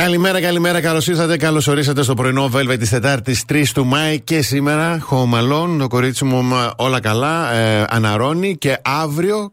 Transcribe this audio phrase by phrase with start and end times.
[0.00, 1.36] Καλημέρα, καλημέρα, καλώς ήρθατε.
[1.36, 4.98] Καλώς ορίσατε στο πρωινό Velvet της Τετάρτης 3 του Μάη και σήμερα.
[5.00, 6.44] Χωμαλών, το κορίτσι μου
[6.76, 7.52] όλα καλά.
[7.52, 9.52] Ε, αναρώνει και αύριο,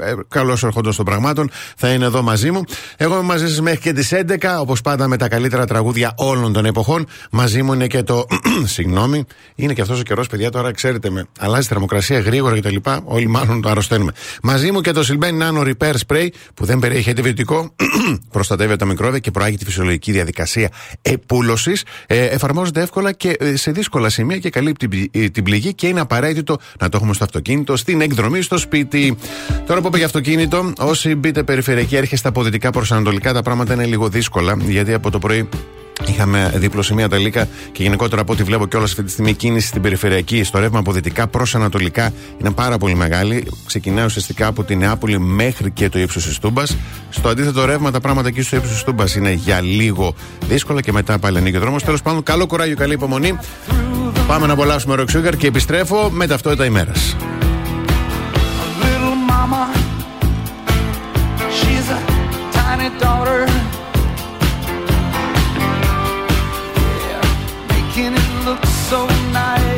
[0.00, 2.62] ε, καλώς ερχόντων των πραγμάτων, θα είναι εδώ μαζί μου.
[2.96, 6.52] Εγώ είμαι μαζί σας μέχρι και τις 11, όπως πάντα με τα καλύτερα τραγούδια όλων
[6.52, 7.06] των εποχών.
[7.30, 8.26] Μαζί μου είναι και το.
[8.74, 9.24] Συγγνώμη,
[9.54, 11.26] είναι και αυτός ο καιρός, παιδιά, τώρα ξέρετε με.
[11.38, 12.76] Αλλάζει η θερμοκρασία γρήγορα κτλ.
[13.04, 14.12] Όλοι μάλλον το αρρωσταίνουμε.
[14.42, 17.74] Μαζί μου και το Silben Nano Repair Spray που δεν περιέχει αντιβιωτικό,
[18.32, 20.70] προστατεύει τα μικρόβια και προάγει τη φυσιολογική διαδικασία
[21.02, 21.84] επούλωσης.
[22.06, 26.00] Ε, εφαρμόζεται εύκολα και ε, σε δύσκολα σημεία και καλύπτει ε, την πληγή και είναι
[26.00, 29.16] απαραίτητο να το έχουμε στο αυτοκίνητο, στην εκδρομή, στο σπίτι.
[29.66, 33.74] Τώρα που είπε για αυτοκίνητο, όσοι μπείτε περιφερειακή, έρχεστε από δυτικά προς ανατολικά, τα πράγματα
[33.74, 35.48] είναι λίγο δύσκολα γιατί από το πρωί
[36.06, 39.82] Είχαμε διπλωσημεία τελικά και γενικότερα από ό,τι βλέπω και όλα αυτή τη στιγμή κίνηση στην
[39.82, 43.46] περιφερειακή στο ρεύμα από δυτικά προς ανατολικά είναι πάρα πολύ μεγάλη.
[43.66, 46.76] Ξεκινάει ουσιαστικά από την Νεάπολη μέχρι και το ύψος της Τούμπας.
[47.10, 50.14] Στο αντίθετο ρεύμα τα πράγματα εκεί στο ύψος της Τούμπας είναι για λίγο
[50.48, 51.82] δύσκολα και μετά πάλι ανοίγει ο δρόμος.
[51.82, 53.38] Τέλος πάντων, καλό κουράγιο, καλή υπομονή.
[54.26, 57.16] Πάμε να απολαύσουμε ροξούγκαρ και επιστρέφω με ταυτότητα ημέρας.
[68.00, 69.77] and it looks so nice.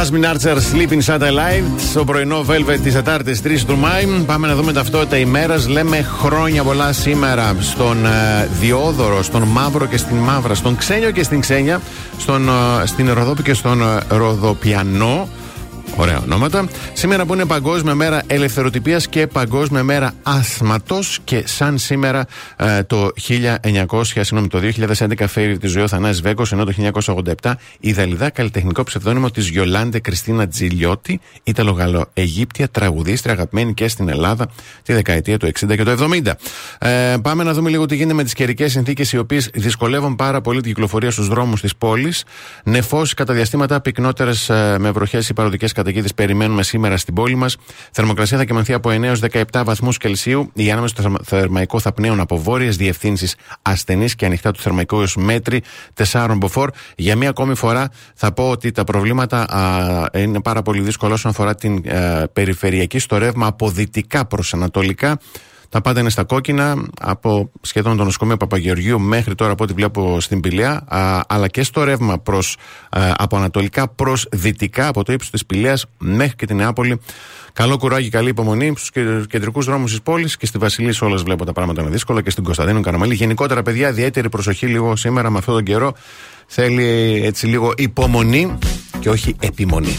[0.00, 4.06] Jasmine Archer Sleeping Satellite στο πρωινό Velvet της Τετάρτης 3 του Μάη.
[4.26, 5.68] Πάμε να δούμε ταυτότητα ημέρας.
[5.68, 8.08] Λέμε χρόνια πολλά σήμερα στον uh,
[8.60, 11.80] Διόδωρο, στον Μαύρο και στην Μαύρα, στον Ξένιο και στην Ξένια,
[12.18, 15.28] στον, uh, στην Ροδόπη και στον uh, Ροδοπιανό.
[16.00, 16.68] Ωραία ονόματα.
[16.92, 22.26] Σήμερα που είναι Παγκόσμια Μέρα Ελευθεροτυπίας και Παγκόσμια Μέρα Άσματο και σαν σήμερα
[22.56, 24.60] ε, το 1900, συγγνώμη, το
[24.98, 26.72] 2011 φέρει τη ζωή ο Θανάσης Βέκος ενώ το
[27.42, 34.48] 1987 η Δαλιδά καλλιτεχνικό ψευδόνυμο της Γιολάντε Κριστίνα Τζιλιώτη, Ιταλογαλλο-Αιγύπτια τραγουδίστρια αγαπημένη και στην Ελλάδα
[34.82, 36.32] τη δεκαετία του 60 και του 70.
[36.78, 40.40] Ε, πάμε να δούμε λίγο τι γίνεται με τις καιρικές συνθήκες οι οποίες δυσκολεύουν πάρα
[40.40, 42.24] πολύ την κυκλοφορία στους δρόμους της πόλης.
[42.64, 47.56] Νεφώσει κατά διαστήματα πυκνότερες ε, με βροχές ή παροδικές καταιγίδε περιμένουμε σήμερα στην πόλη μας.
[47.90, 50.50] Θερμοκρασία θα κυμανθεί από 9 έως 17 βαθμούς Κελσίου.
[50.54, 55.16] Η άναμεση του θερμαϊκό θα πνέουν από βόρειες διευθύνσεις ασθενείς και ανοιχτά του θερμαϊκού έως
[55.16, 55.62] μέτρη
[56.12, 56.70] 4 μποφόρ.
[56.96, 61.30] Για μία ακόμη φορά θα πω ότι τα προβλήματα α, είναι πάρα πολύ δύσκολα όσον
[61.30, 65.18] αφορά την α, ε, περιφερειακή στο ρεύμα από δυτικά προς ανατολικά.
[65.70, 70.20] Τα πάντα είναι στα κόκκινα από σχεδόν το νοσοκομείο Παπαγεωργίου μέχρι τώρα από ό,τι βλέπω
[70.20, 70.84] στην Πηλαία,
[71.28, 72.56] αλλά και στο ρεύμα προς,
[73.16, 77.00] από ανατολικά προς δυτικά, από το ύψος της Πηλαία μέχρι και την Νεάπολη.
[77.52, 78.90] Καλό κουράγι, καλή υπομονή στους
[79.26, 82.44] κεντρικούς δρόμους της πόλης και στη Βασιλής όλας βλέπω τα πράγματα είναι δύσκολα και στην
[82.44, 83.14] Κωνσταντίνο Καραμαλή.
[83.14, 85.94] Γενικότερα, παιδιά, ιδιαίτερη προσοχή λίγο σήμερα με αυτόν τον καιρό.
[86.46, 88.58] Θέλει έτσι λίγο υπομονή
[89.00, 89.98] και όχι επιμονή.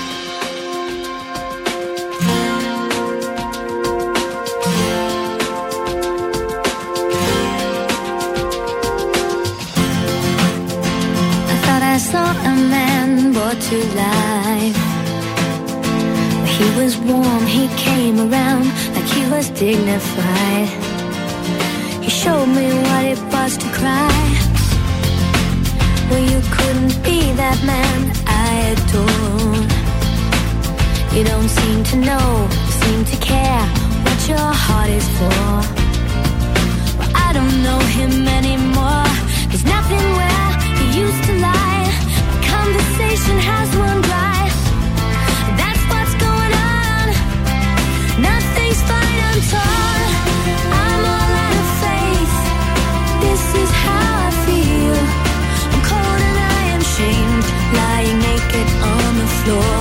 [32.05, 32.47] know,
[32.81, 33.63] seem to care
[34.05, 35.43] what your heart is for.
[36.97, 39.05] Well, I don't know him anymore.
[39.49, 40.47] There's nothing where
[40.79, 41.85] he used to lie.
[42.33, 44.41] The conversation has run dry.
[45.61, 47.05] That's what's going on.
[48.29, 50.01] Nothing's fine, I'm torn.
[50.81, 52.35] I'm all out of faith.
[53.25, 54.97] This is how I feel.
[55.73, 57.45] I'm cold and I am shamed,
[57.77, 59.80] lying naked on the floor.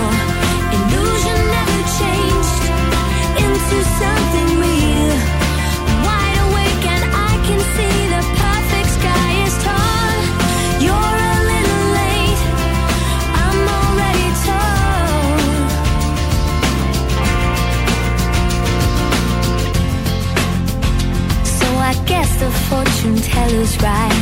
[23.01, 24.13] fortune teller's right.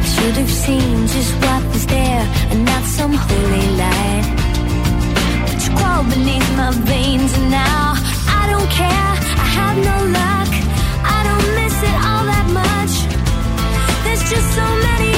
[0.00, 4.26] I should have seen just what was there and not some holy light.
[5.46, 7.94] But you crawl beneath my veins and now
[8.40, 9.12] I don't care.
[9.44, 10.50] I have no luck.
[11.16, 12.94] I don't miss it all that much.
[14.04, 15.17] There's just so many.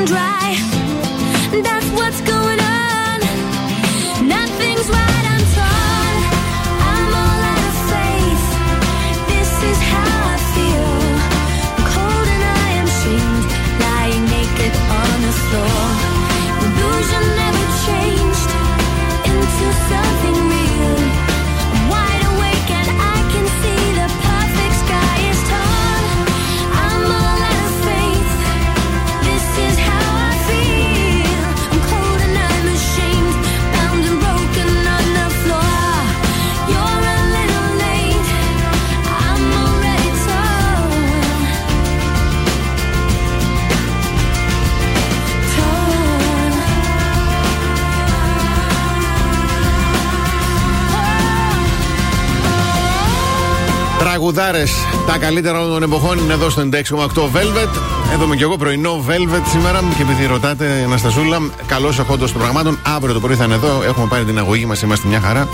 [0.00, 0.79] and dry.
[54.20, 54.72] Τραγουδάρες,
[55.06, 57.68] τα καλύτερα όλων των εποχών είναι εδώ στο 96,8 Velvet.
[58.12, 59.82] Εδώ είμαι και εγώ πρωινό Velvet σήμερα.
[59.96, 62.78] Και επειδή ρωτάτε, Αναστασούλα, καλό εχόντο των πραγμάτων.
[62.82, 63.82] Αύριο το πρωί θα είναι εδώ.
[63.82, 65.48] Έχουμε πάρει την αγωγή μας, είμαστε μια χαρά.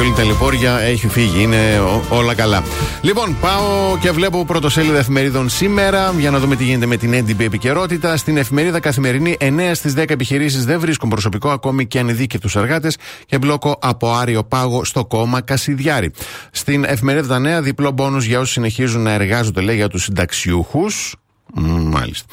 [0.00, 1.42] Και όλη η ταλαιπώρια έχει φύγει.
[1.42, 2.62] Είναι ό- όλα καλά.
[3.00, 7.44] Λοιπόν, πάω και βλέπω πρωτοσέλιδα εφημερίδων σήμερα για να δούμε τι γίνεται με την έντυπη
[7.44, 8.16] επικαιρότητα.
[8.16, 13.38] Στην εφημερίδα Καθημερινή, 9 στις 10 επιχειρήσεις δεν βρίσκουν προσωπικό ακόμη και ανειδίκευτους εργάτες και
[13.38, 16.12] μπλόκο από Άριο Πάγο στο κόμμα Κασιδιάρη.
[16.50, 21.14] Στην εφημερίδα Τα Νέα, διπλό μπόνους για όσου συνεχίζουν να εργάζονται, λέει, για τους συνταξιούχους.
[21.54, 22.26] Μάλιστα.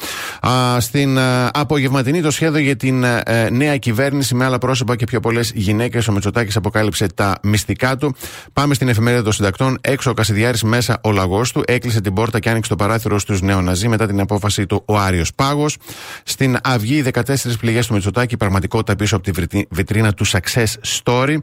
[0.48, 4.96] Α, στην α, απογευματινή το σχέδιο για την α, ε, νέα κυβέρνηση με άλλα πρόσωπα
[4.96, 6.08] και πιο πολλές γυναίκες.
[6.08, 8.14] Ο Μητσοτάκης αποκάλυψε τα μυστικά του.
[8.52, 9.78] Πάμε στην εφημερίδα των συντακτών.
[9.80, 11.62] Έξω ο Κασιδιάρης, μέσα ο λαγός του.
[11.66, 15.34] Έκλεισε την πόρτα και άνοιξε το παράθυρο στους νεοναζί μετά την απόφαση του ο Άριος
[15.34, 15.76] Πάγος.
[16.22, 20.26] Στην Αυγή, οι 14 πληγές του Μητσοτάκη, η πραγματικότητα πίσω από τη βρυτι- βιτρίνα του
[20.26, 20.66] Success
[21.02, 21.36] Story.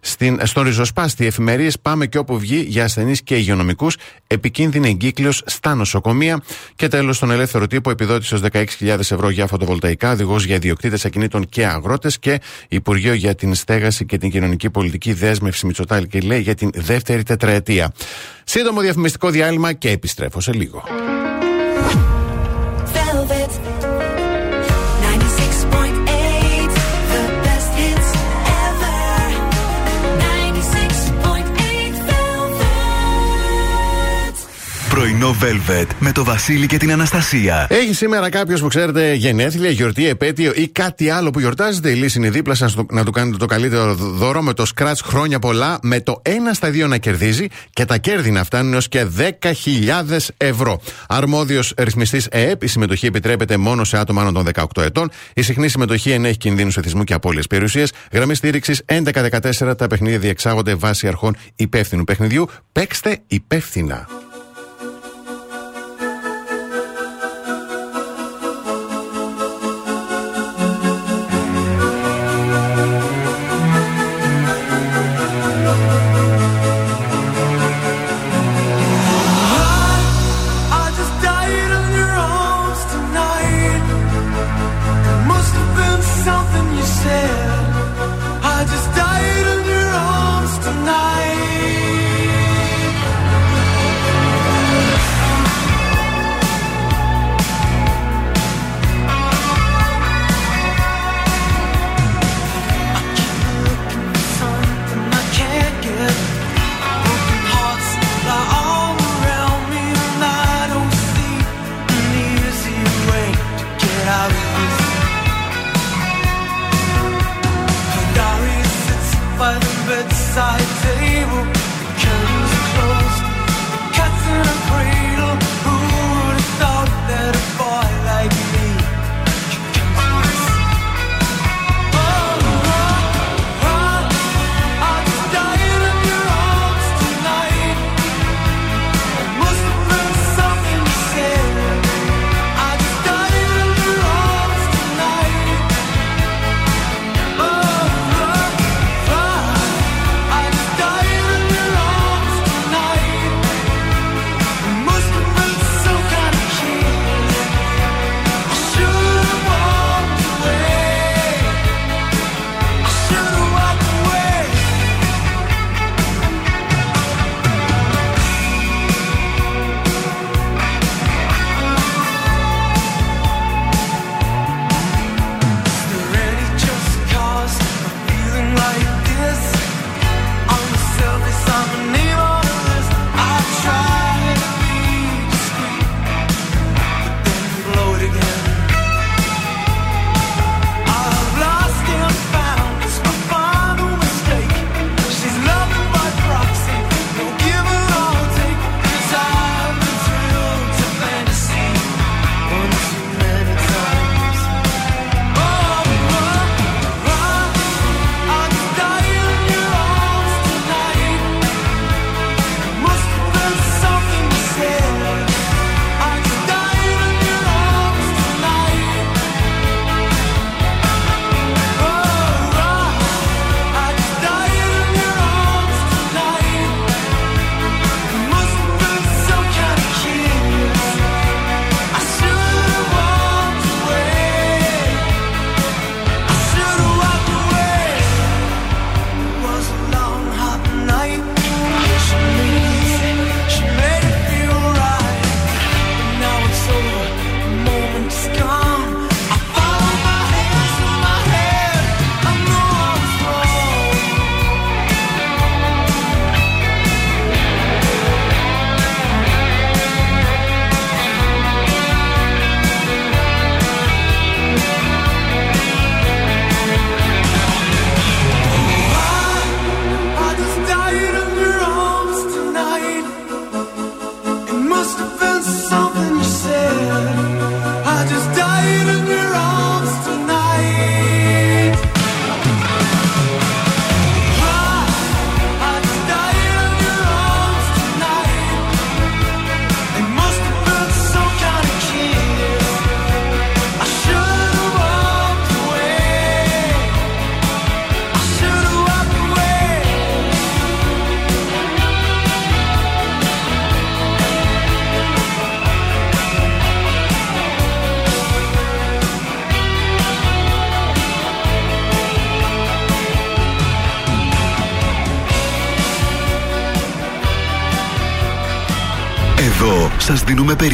[0.00, 3.96] Στην, στον ριζοσπάστη εφημερίες Πάμε και όπου βγει για ασθενείς και υγειονομικούς.
[4.26, 6.42] Επικίνδυνη εγκύκλιο στα νοσοκομεία.
[6.76, 11.48] Και τέλος, στον ελεύθερο τύπο, επιδότησης ως 16.000 ευρώ για φωτοβολταϊκά, οδηγός για ιδιοκτήτες ακινήτων
[11.48, 16.54] και αγρότες και Υπουργείο για την Στέγαση και την Κοινωνική Πολιτική Δέσμευση Μητσοτάκη λέει για
[16.54, 17.92] την δεύτερη τετραετία.
[18.44, 20.84] Σύντομο διαφημιστικό διάλειμμα και επιστρέφω σε λίγο.
[35.00, 37.66] Πρωινό Velvet με το Βασίλη και την Αναστασία.
[37.70, 42.18] Έχει σήμερα κάποιος που ξέρετε γενέθλια, γιορτή, επέτειο ή κάτι άλλο που γιορτάζετε; Η λύση
[42.18, 46.00] είναι δίπλα σας να του κάνετε το καλύτερο δώρο με το Scratch χρόνια πολλά, με
[46.00, 50.80] το 1 στα 2 να κερδίζει και τα κέρδη να φτάνουν έως και 10.000 ευρώ.
[51.08, 55.10] Αρμόδιος ρυθμιστής ΕΕΠ, η συμμετοχή επιτρέπεται μόνο σε άτομα άνω των 18 ετών.
[55.34, 57.90] Η συχνή συμμετοχή ενέχει κινδύνους εθισμού και απώλειες περιουσίας.
[58.12, 59.76] Γραμμή στήριξης 1114.
[59.76, 62.48] Τα παιχνίδια διεξάγονται βάσει αρχών υπεύθυνου παιχνιδιού.
[62.72, 64.06] Παίξτε υπεύθυνα.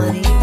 [0.00, 0.39] money.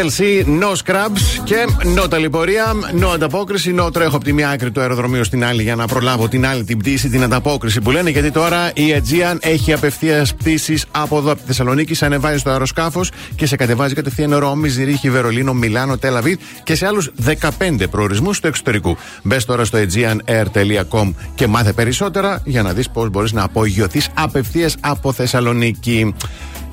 [0.00, 2.64] TLC, no scrubs και no ταλαιπωρία,
[3.00, 6.28] no ανταπόκριση, no τρέχω από τη μία άκρη του αεροδρομίου στην άλλη για να προλάβω
[6.28, 8.10] την άλλη την πτήση, την ανταπόκριση που λένε.
[8.10, 12.50] Γιατί τώρα η Aegean έχει απευθείας πτήσεις από εδώ από τη Θεσσαλονίκη, σε ανεβάζει στο
[12.50, 18.40] αεροσκάφος και σε κατεβάζει κατευθείαν Ρώμη, Ζηρίχη, Βερολίνο, Μιλάνο, Τελαβίτ και σε άλλους 15 προορισμούς
[18.40, 18.96] του εξωτερικού.
[19.22, 24.76] Μπες τώρα στο aegeanair.com και μάθε περισσότερα για να δεις πώς μπορείς να απογειωθείς απευθείας
[24.80, 26.14] από Θεσσαλονίκη.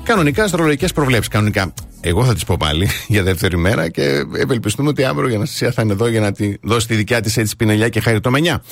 [0.02, 1.28] Κανονικά αστρολογικές προβλέψεις.
[1.28, 1.72] Κανονικά.
[2.00, 5.82] Εγώ θα τις πω πάλι για δεύτερη μέρα και ευελπιστούμε ότι αύριο η Αναστασία θα
[5.82, 8.62] είναι εδώ για να τη δώσει τη δικιά της έτσι πινελιά και χαριτομενιά.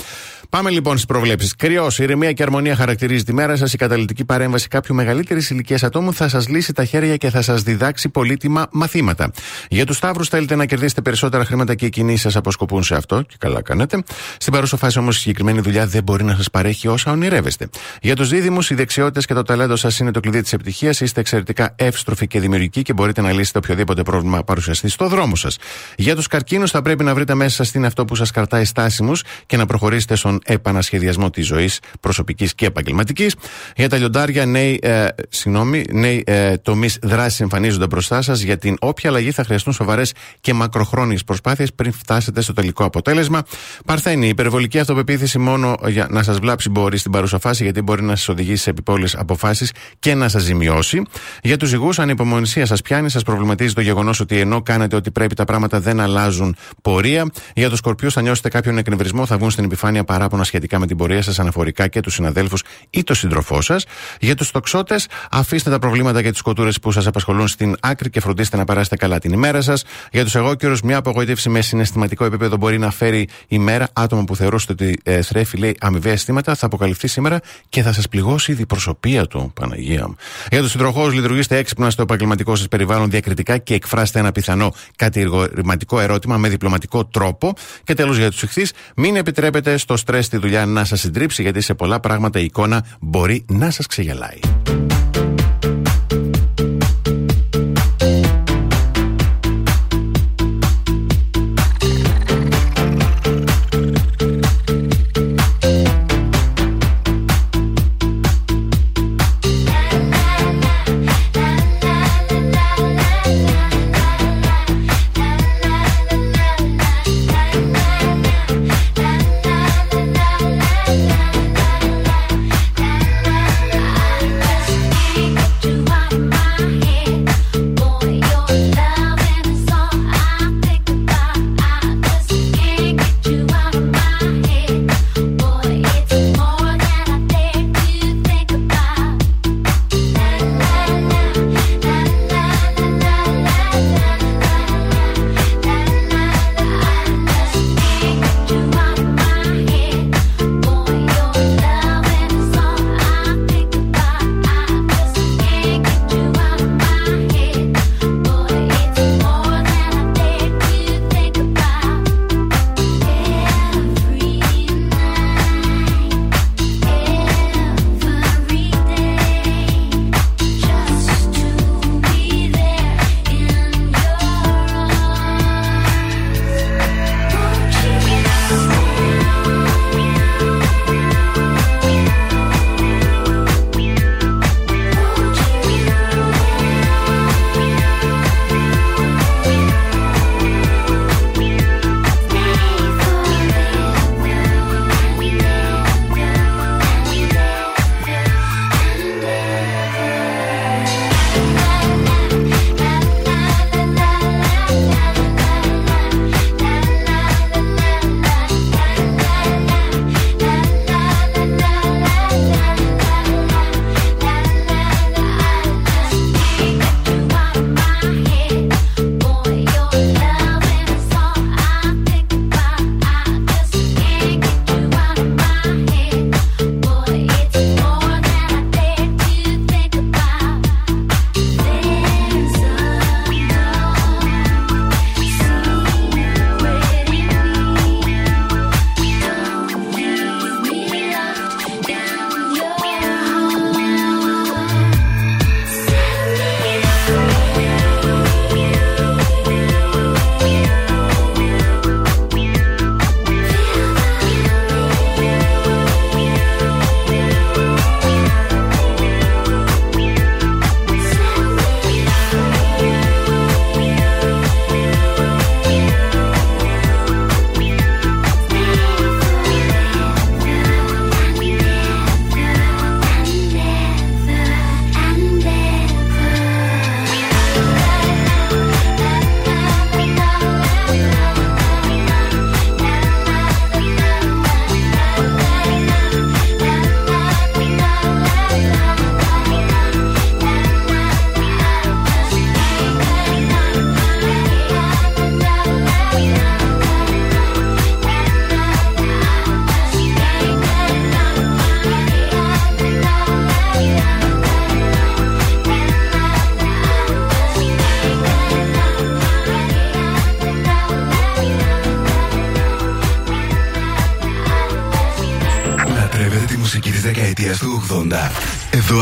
[0.57, 1.57] Πάμε λοιπόν στις προβλέψεις.
[1.57, 3.73] Κρυός, ηρεμία και αρμονία χαρακτηρίζει τη μέρα σας.
[3.73, 7.63] Η καταλητική παρέμβαση κάποιου μεγαλύτερης ηλικίας ατόμου θα σας λύσει τα χέρια και θα σας
[7.63, 9.31] διδάξει πολύτιμα μαθήματα.
[9.69, 13.23] Για τους Σταύρους, θέλετε να κερδίσετε περισσότερα χρήματα και οι κινήσει σας αποσκοπούν σε αυτό
[13.23, 14.03] και καλά κάνετε.
[14.39, 17.69] Στην παρούσα φάση όμως η συγκεκριμένη δουλειά δεν μπορεί να σας παρέχει όσα ονειρεύεστε.
[18.03, 21.01] Για τους Δίδυμους, οι δεξιότητες και το ταλέντο σας είναι το κλειδί της επιτυχίας.
[21.01, 25.59] Είστε εξαιρετικά εύστροφοι και δημιουργικοί και μπορείτε να λύσετε οποιοδήποτε πρόβλημα παρουσιαστεί στο δρόμο σας.
[25.97, 28.65] Για τους καρκίνους, θα πρέπει να βρείτε μέσα σα τι είναι αυτό που σας κρατάει
[28.65, 33.35] στάσιμους και να προχωρήσετε στον επανασχεδιασμό της ζωής προσωπικής και επαγγελματικής.
[33.77, 38.41] Για τα λιοντάρια, νέοι, ε, συγγνώμη, νέοι ε, τομείς δράσης εμφανίζονται μπροστά σας.
[38.41, 43.43] Για την όποια αλλαγή θα χρειαστούν σοβαρές και μακροχρόνιες προσπάθειες πριν φτάσετε στο τελικό αποτέλεσμα.
[43.85, 48.03] Παρθένη, η υπερβολική αυτοπεποίθηση μόνο για να σας βλάψει μπορεί στην παρούσα φάση, γιατί μπορεί
[48.03, 51.03] να σας οδηγήσει σε επιπόλαιε αποφάσεις και να σας ζημιώσει.
[51.43, 54.97] Για τους ζυγού, αν η υπομονησία σας πιάνει, σας προβληματίζει το γεγονός ότι ενώ κάνετε
[54.97, 57.27] ότι πρέπει τα πράγματα δεν αλλάζουν πορεία.
[57.55, 60.97] Για του σκορπιούς, θα νιώσετε κάποιον εκνευρισμό, θα βγουν στην επιφάνεια παράπονα σχετικά με την
[60.97, 63.85] πορεία σας αναφορικά και τους συναδέλφους ή το σύντροφό σας.
[64.21, 68.21] Για τους τοξότες, αφήστε τα προβλήματα και τις κοτούρες που σας απασχολούν στην άκρη και
[68.21, 69.85] φροντίστε να περάσετε καλά την ημέρα σας.
[70.13, 73.89] Για τους εγώκερους, μια απογοήτευση με συναισθηματικό επίπεδο μπορεί να φέρει η μέρα.
[73.93, 78.09] Άτομο που θεωρούσατε ότι ε, θρέφει, λέει, αμοιβαία αισθήματα, θα αποκαλυφθεί σήμερα και θα σας
[78.09, 79.53] πληγώσει η διπροσωπεία του.
[79.55, 80.17] Παναγία μου.
[80.51, 86.01] Για τους συντροχού, λειτουργήστε έξυπνα στο επαγγελματικό σας περιβάλλον διακριτικά και εκφράστε ένα πιθανό κατηγορηματικό
[86.01, 87.53] ερώτημα με διπλωματικό τρόπο.
[87.85, 91.43] Και τέλος για τους ηχθείς, μην επιτρέπετε στο στρε φορές τη δουλειά να σας συντρίψει,
[91.43, 94.39] γιατί σε πολλά πράγματα η εικόνα μπορεί να σας ξεγελάει.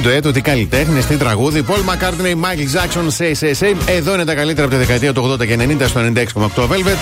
[0.00, 1.64] Τι ντοέτο, τι καλλιτέχνη, τι τραγούδι.
[1.68, 3.76] Paul McCartney, Michael Jackson, say, say, say.
[3.86, 6.96] Εδώ είναι τα καλύτερα από τη δεκαετία του 80 και 90 στο 96,8 Velvet.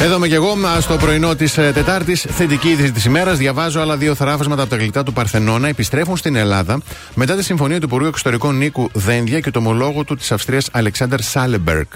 [0.00, 2.26] Εδώ είμαι και εγώ στο πρωινό της Τετάρτης.
[2.28, 3.38] Θετική είδηση της ημέρας.
[3.38, 5.68] Διαβάζω άλλα δύο θράψματα από τα γλυπτά του Παρθενώνα.
[5.68, 6.80] Επιστρέφουν στην Ελλάδα
[7.14, 11.20] μετά τη συμφωνία του Υπουργείου Εξωτερικών Νίκου Δένδια και το ομολόγο του της Αυστρίας Αλεξάνδρ
[11.20, 11.86] Σάλεμπεργκ.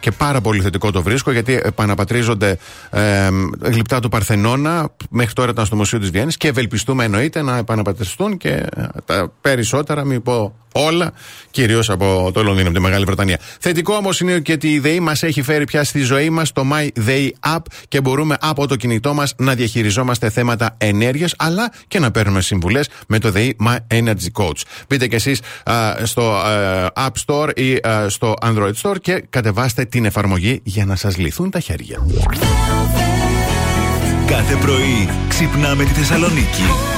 [0.00, 2.58] Και πάρα πολύ θετικό το βρίσκω γιατί επαναπατρίζονται
[2.90, 3.28] ε,
[3.60, 4.88] γλυπτά του Παρθενώνα.
[5.10, 9.32] Μέχρι τώρα ήταν στο Μουσείο της Βιέννης και ευελπιστούμε εννοείται να επαναπατριστούν και ε, τα
[9.40, 11.12] περισσότερα, μην πω όλα,
[11.50, 13.38] κυρίως από το Λονδίνο, από τη Μεγάλη Βρετανία.
[13.60, 16.64] Θετικό όμως είναι και ότι η ΔΕΗ μας έχει φέρει πια στη ζωή μας το
[16.72, 21.98] My Day App και μπορούμε από το κινητό μας να διαχειριζόμαστε θέματα ενέργειας αλλά και
[21.98, 24.60] να παίρνουμε συμβουλές με το ΔΕΗ My Energy Coach.
[24.88, 25.40] Μπείτε κι εσείς
[26.02, 30.96] στο α, App Store ή α, στο Android Store και κατεβάστε την εφαρμογή για να
[30.96, 32.06] σας λυθούν τα χέρια.
[34.26, 36.97] Κάθε πρωί ξυπνάμε τη Θεσσαλονίκη.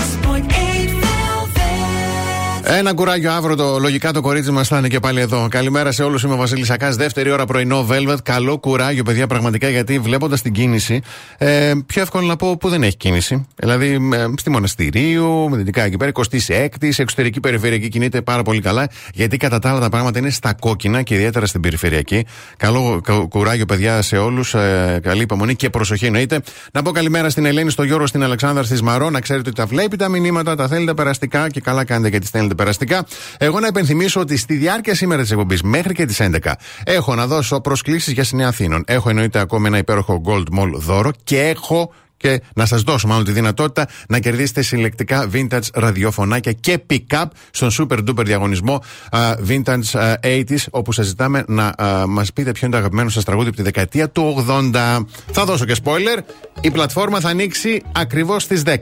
[2.71, 5.47] 96.8 Ένα κουράγιο αύριο το λογικά το κορίτσι μας θα είναι και πάλι εδώ.
[5.49, 6.23] Καλημέρα σε όλους.
[6.23, 6.95] Είμαι ο Βασίλης Σακάς.
[6.95, 8.15] Δεύτερη ώρα πρωινό Velvet.
[8.23, 11.01] Καλό κουράγιο, παιδιά, πραγματικά γιατί βλέποντας την κίνηση,
[11.37, 13.47] ε, πιο εύκολο να πω που δεν έχει κίνηση.
[13.55, 18.87] Δηλαδή, ε, στη Μοναστηρίου, με δυτικά εκεί πέρα, 26η, εξωτερική περιφερειακή κινείται πάρα πολύ καλά.
[19.13, 22.25] Γιατί κατά τα άλλα τα πράγματα είναι στα κόκκινα και ιδιαίτερα στην περιφερειακή.
[22.57, 24.53] Καλό κα- κουράγιο, παιδιά, σε όλους.
[24.53, 26.39] Ε, καλή υπομονή και προσοχή εννοείται.
[26.73, 29.09] Να πω καλημέρα στην Ελένη, στον Γιώργο, στην Αλεξάνδρα, στη Μαρό.
[29.09, 32.55] Να ξέρετε ότι τα βλέπει τα μηνύματα, τα θέλετε περαστικά και καλά κάνετε γιατί στέλνετε
[32.61, 33.05] περαστικά.
[33.37, 36.51] Εγώ να υπενθυμίσω ότι στη διάρκεια σήμερα της εκπομπής μέχρι και τις 11
[36.83, 38.83] έχω να δώσω προσκλήσεις για Συνέα Αθήνων.
[38.87, 43.23] Έχω εννοείται ακόμα ένα υπέροχο Gold Mall δώρο και έχω και να σας δώσω μάλλον
[43.23, 49.99] τη δυνατότητα να κερδίσετε συλλεκτικά vintage ραδιοφωνάκια και pick-up στον super duper διαγωνισμό α, vintage
[49.99, 51.73] α, 80s, όπου σας ζητάμε να
[52.07, 54.99] μας πείτε ποιο είναι το αγαπημένο σας τραγούδι από τη δεκαετία του 80.
[55.31, 56.19] Θα δώσω και spoiler.
[56.61, 58.75] Η πλατφόρμα θα ανοίξει ακριβώς στις 10.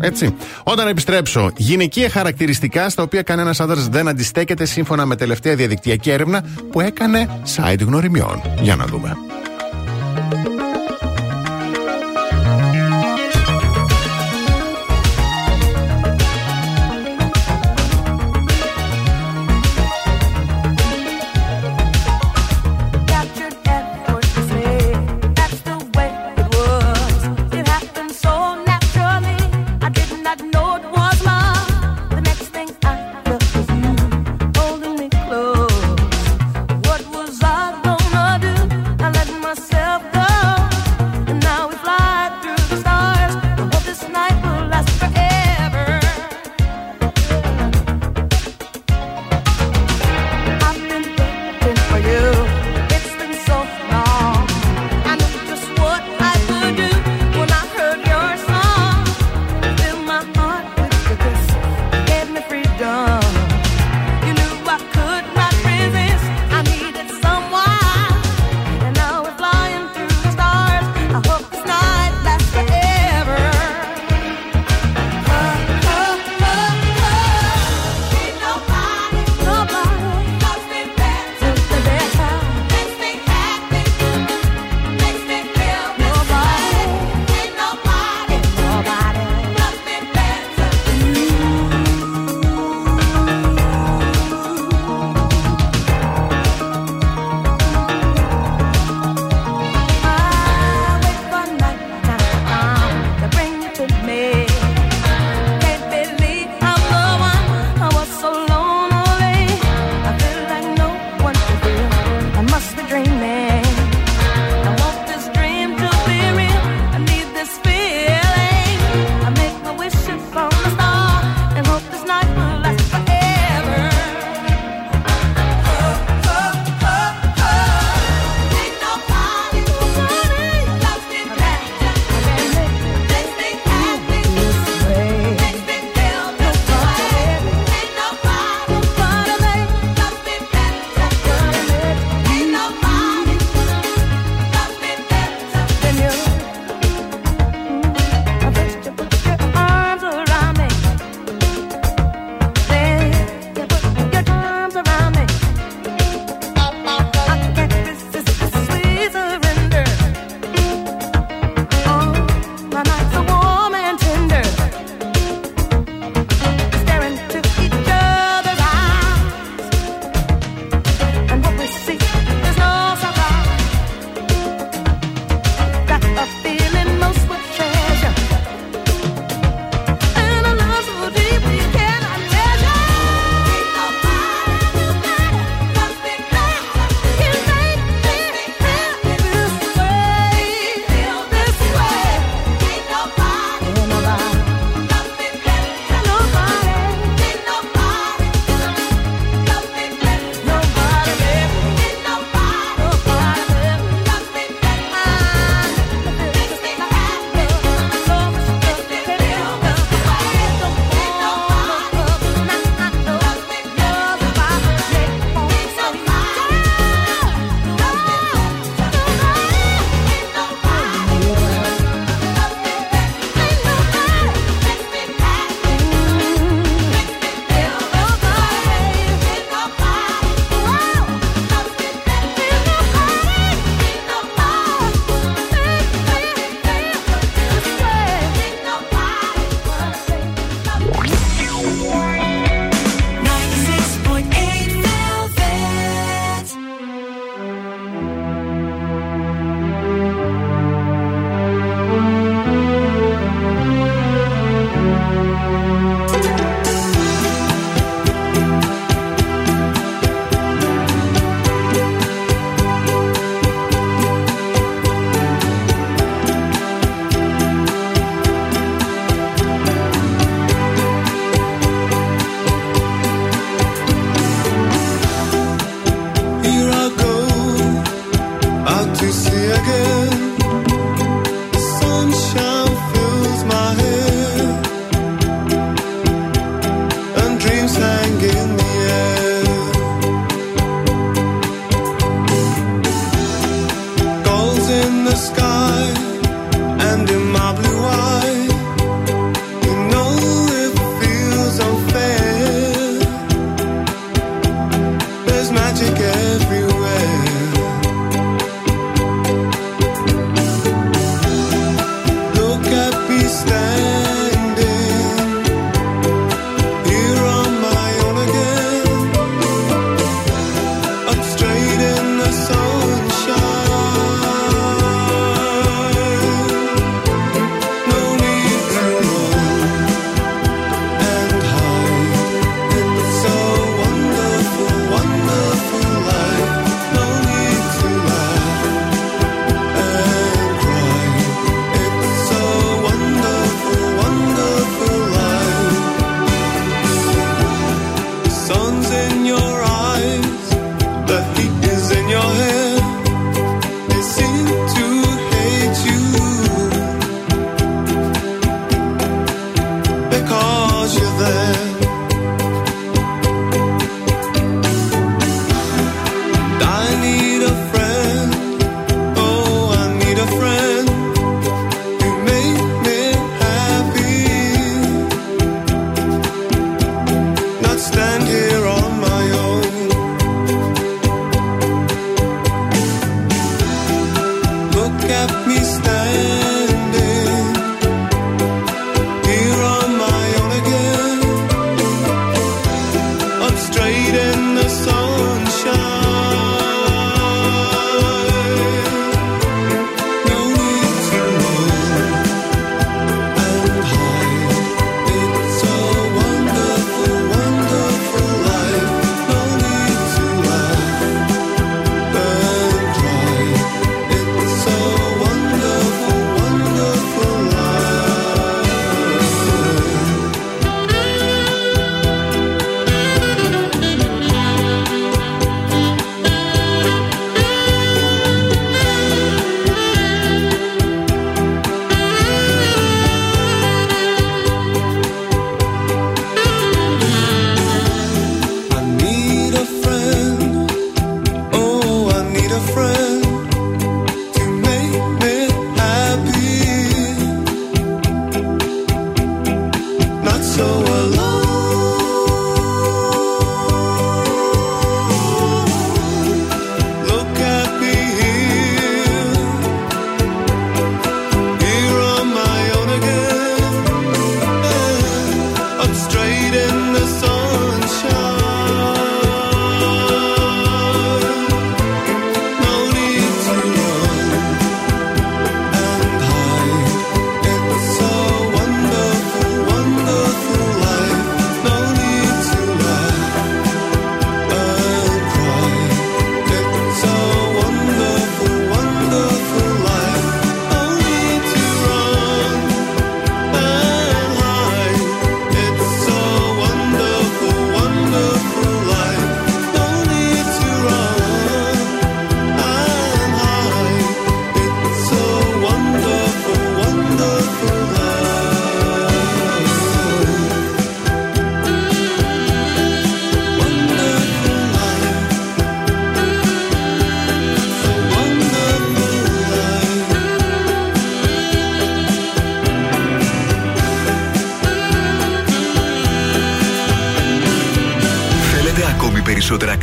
[0.00, 0.34] Έτσι.
[0.62, 6.44] Όταν επιστρέψω, γυναικεία χαρακτηριστικά στα οποία κανένας άντρας δεν αντιστέκεται σύμφωνα με τελευταία διαδικτυακή έρευνα
[6.70, 8.42] που έκανε site γνωριμιών.
[8.60, 9.16] Για να δούμε.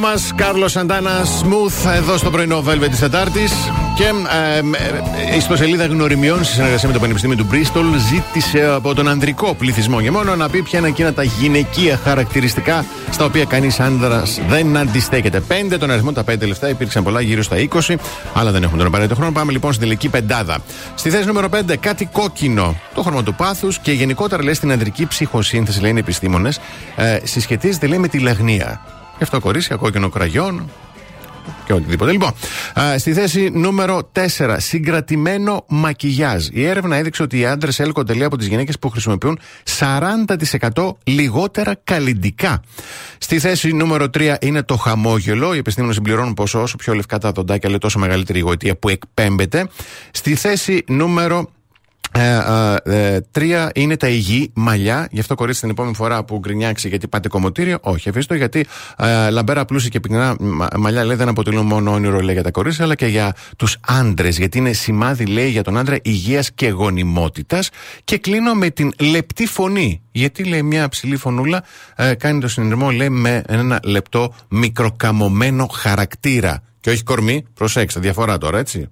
[0.00, 3.52] Τόμα, Κάρλος Σαντάνα, Smooth εδώ στο πρωινό Velvet της Τετάρτης.
[3.96, 8.94] Και ε, ε, η ιστοσελίδα γνωριμιών στη συνεργασία με το Πανεπιστήμιο του Μπρίστολ ζήτησε από
[8.94, 13.44] τον ανδρικό πληθυσμό για μόνο να πει ποια είναι εκείνα τα γυναικεία χαρακτηριστικά στα οποία
[13.44, 15.40] κανείς άνδρας δεν αντιστέκεται.
[15.40, 17.56] Πέντε τον αριθμό, τα πέντε λεφτά υπήρξαν πολλά, γύρω στα
[17.88, 17.94] 20,
[18.34, 19.32] αλλά δεν έχουν τον απαραίτητο χρόνο.
[19.32, 20.58] Πάμε λοιπόν στην τελική πεντάδα.
[20.94, 22.74] Στη θέση νούμερο 5, κάτι κόκκινο.
[22.94, 26.60] Το χρώμα του πάθους και γενικότερα λέει στην ανδρική ψυχοσύνθεση, λένε οι επιστήμονες,
[26.96, 28.80] ε, συσχετίζεται λέει με τη λαγνία.
[29.18, 30.70] Γι' αυτό κορίτσια, κόκκινο κραγιόν,
[31.64, 32.12] και οτιδήποτε.
[32.12, 32.32] Λοιπόν,
[32.80, 36.46] α, στη θέση νούμερο 4, συγκρατημένο μακιγιάζ.
[36.52, 39.38] Η έρευνα έδειξε ότι οι άντρες έλκονται λέει από τις γυναίκες που χρησιμοποιούν
[39.78, 42.62] 40% λιγότερα καλλιντικά.
[43.18, 45.54] Στη θέση νούμερο 3 είναι το χαμόγελο.
[45.54, 48.88] Οι επιστήμονες συμπληρώνουν πως όσο πιο λευκά τα δοντάκια, λέει τόσο μεγαλύτερη η γοητεία που
[48.88, 49.68] εκπέμπεται.
[50.10, 51.50] Στη θέση νούμερο
[52.12, 52.40] ε,
[52.84, 55.08] ε, ε, τρία είναι τα υγιή μαλλιά.
[55.10, 57.78] Γι' αυτό κορίτσι την επόμενη φορά που γκρινιάξει γιατί πάτε κομμωτήριο.
[57.80, 61.92] Όχι, αφήστε το γιατί ε, λαμπέρα πλούσια και πυκνά μα- μαλλιά λέει δεν αποτελούν μόνο
[61.92, 64.38] όνειρο λέει για τα κορίτσια αλλά και για τους άντρες.
[64.38, 67.70] Γιατί είναι σημάδι λέει για τον άντρα υγείας και γονιμότητας.
[68.04, 70.02] Και κλείνω με την λεπτή φωνή.
[70.12, 71.64] Γιατί λέει μια ψηλή φωνούλα
[71.96, 76.62] ε, κάνει το συνειρμό λέει με ένα λεπτό μικροκαμωμένο χαρακτήρα.
[76.80, 77.44] Και όχι κορμί.
[77.54, 78.88] Προσέξτε, διαφορά τώρα έτσι.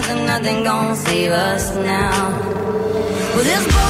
[0.00, 2.30] Nothing, nothing, gonna save us now.
[3.34, 3.89] Well, this broken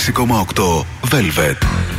[0.00, 1.89] 6,8 Velvet.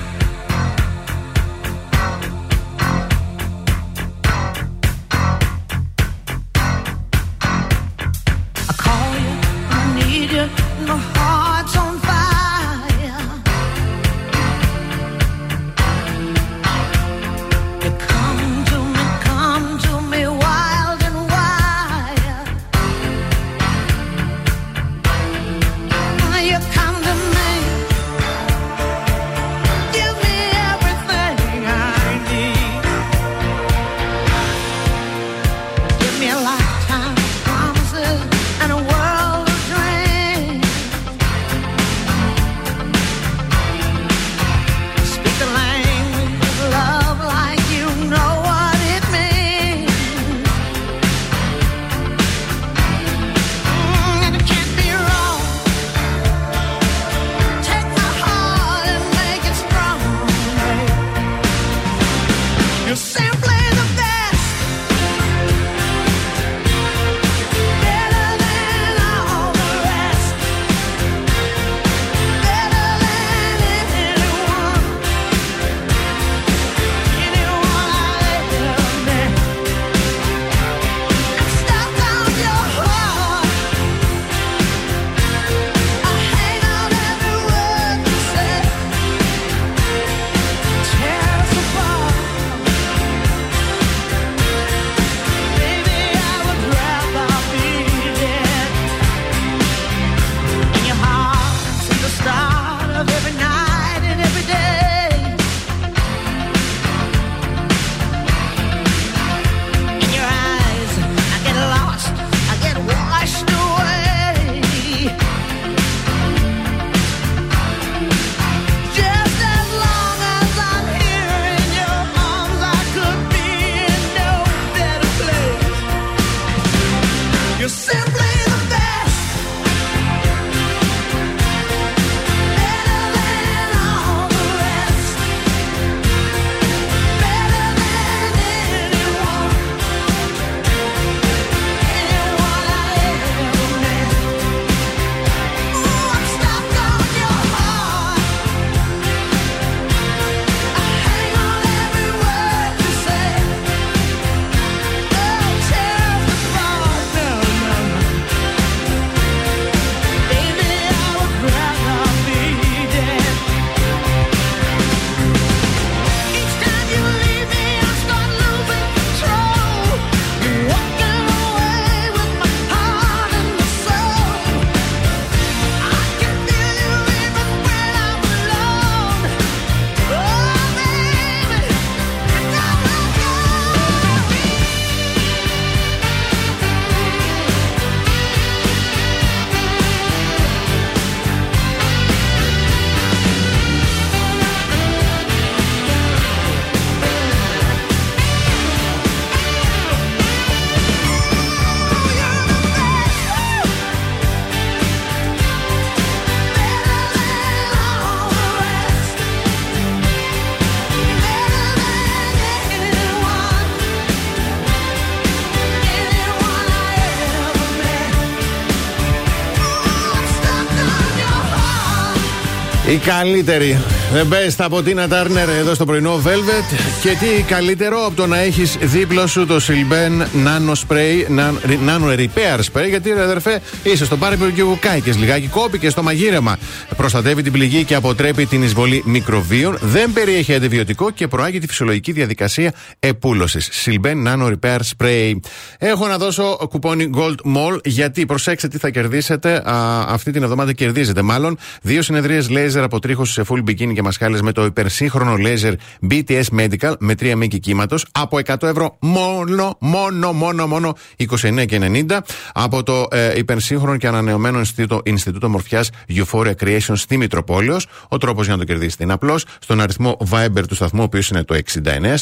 [222.91, 224.01] Η καλύτερη.
[224.13, 226.75] The best από Τίνα Τάρνερ εδώ στο πρωινό Velvet.
[227.01, 232.17] Και τι καλύτερο από το να έχεις δίπλα σου το Silben Nano Spray, Nan- Nano
[232.17, 232.88] Repair Spray.
[232.89, 236.57] Γιατί ρε αδερφέ, είσαι στο πάρει και κάηκες λιγάκι, κόπηκε στο μαγείρεμα.
[236.97, 239.77] Προστατεύει την πληγή και αποτρέπει την εισβολή μικροβίων.
[239.81, 243.69] Δεν περιέχει αντιβιωτικό και προάγει τη φυσιολογική διαδικασία επούλωσης.
[243.85, 245.33] Silben Nano Repair Spray.
[245.77, 249.53] Έχω να δώσω κουπόνι Gold Mall γιατί προσέξτε τι θα κερδίσετε.
[249.69, 254.41] Α, αυτή την εβδομάδα κερδίζετε μάλλον δύο συνεδρίες λέιζερ αποτρίχωση σε full bikini και μασχάλε
[254.41, 255.73] με το υπερσύγχρονο λέιζερ
[256.10, 260.95] BTS Medical με τρία μήκη κύματος από 100 ευρώ μόνο, μόνο, μόνο, μόνο
[261.30, 262.18] 29 και 90
[262.53, 267.88] από το ε, υπερσύγχρονο και ανανεωμένο Ινστιτούτο, Ινστιτούτο Μορφιάς Euphoria Creation στη Μητροπόλεως.
[268.07, 269.45] Ο τρόπος για να το κερδίσετε είναι απλός.
[269.60, 271.56] Στον αριθμό Viber του σταθμού, ο οποίος είναι το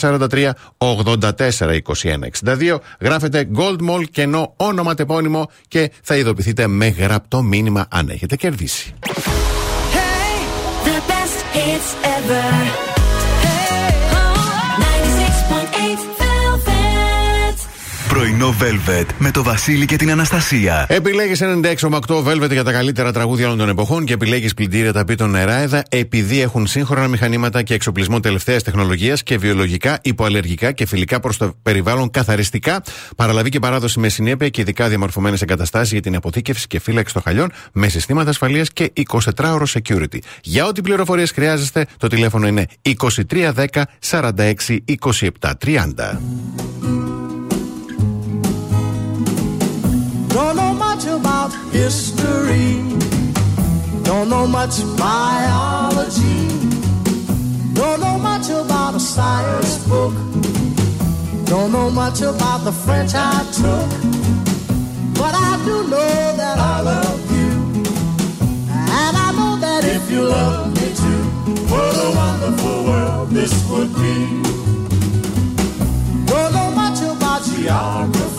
[0.02, 1.78] 6943 84 21
[2.46, 8.36] 62, γράφετε Gold Mall κενό όνομα τεπώνυμο και θα ειδοποιηθείτε με γραπτό μήνυμα αν έχετε
[8.36, 8.94] κερδίσει.
[11.54, 12.89] hits ever.
[18.10, 20.86] Πρωινό Velvet με το Βασίλη και την Αναστασία.
[20.90, 25.30] Επιλέγεις 96,8 Velvet για τα καλύτερα τραγούδια όλων των εποχών και επιλέγεις πλυντήρια τα πίτων
[25.30, 31.38] νεράιδα επειδή έχουν σύγχρονα μηχανήματα και εξοπλισμό τελευταίας τεχνολογίας και βιολογικά, υποαλλεργικά και φιλικά προς
[31.38, 32.84] το περιβάλλον καθαριστικά,
[33.16, 37.24] παραλαβή και παράδοση με συνέπεια και ειδικά διαμορφωμένες εγκαταστάσεις για την αποθήκευση και φύλαξη των
[37.24, 38.94] χαλιών με συστήματα ασφαλείας και
[39.36, 40.18] 24ωρο security.
[40.42, 42.66] Για ό,τι πληροφορίες χρειάζεστε, το τηλέφωνο είναι
[43.30, 43.66] 2310
[44.10, 44.54] 46
[45.02, 47.09] 27 30.
[51.00, 52.84] Much about history.
[54.04, 56.48] Don't know much about biology.
[57.74, 60.14] Don't know much about a science book.
[61.46, 63.90] Don't know much about the French I took.
[65.14, 67.52] But I do know that I love you.
[69.00, 71.24] And I know that if you love me too,
[71.72, 74.42] what a wonderful world this would be.
[76.26, 78.39] Don't know much about geography.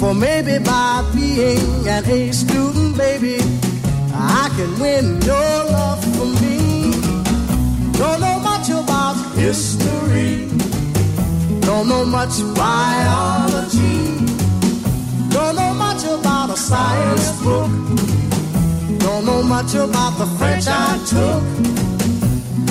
[0.00, 3.36] For maybe by being an A student, baby,
[4.14, 6.92] I can win your love for me.
[8.00, 10.48] Don't know much about history,
[11.60, 14.24] don't know much biology,
[15.28, 17.70] don't know much about a science book,
[19.00, 21.42] don't know much about the French I took.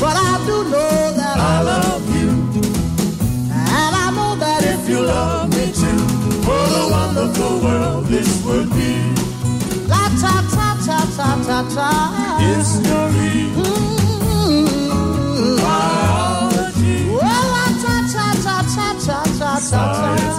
[0.02, 2.19] But I do know that I love you,
[7.14, 8.94] top of the world this would be.
[9.88, 11.90] La ta ta ta ta ta ta.
[12.40, 13.50] History.
[13.58, 14.66] Mm-hmm.
[15.58, 16.98] Biology.
[17.10, 19.82] Well, la ta ta ta ta ta ta ta.
[19.94, 20.39] Science.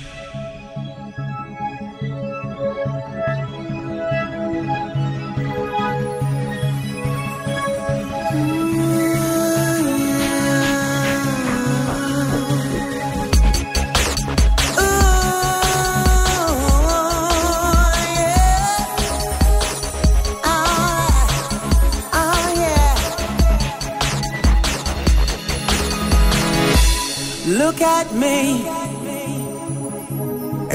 [27.71, 28.67] Look at me.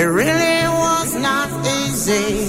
[0.01, 1.51] It really was not
[1.85, 2.46] easy,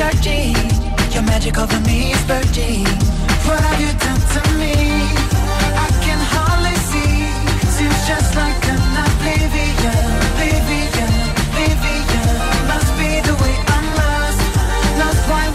[0.00, 0.56] surging.
[1.12, 2.88] Your magic over me is purging.
[3.46, 4.74] What have you done to me?
[5.84, 7.16] I can hardly see.
[7.76, 11.12] Seems just like an oblivion, oblivion,
[11.44, 12.28] oblivion.
[12.70, 14.40] Must be the way I'm lost,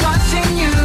[0.05, 0.75] watching you.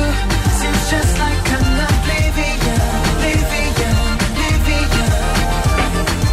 [0.60, 2.80] Seems just like an oblivion,
[3.12, 3.96] oblivion,
[4.28, 5.10] oblivion.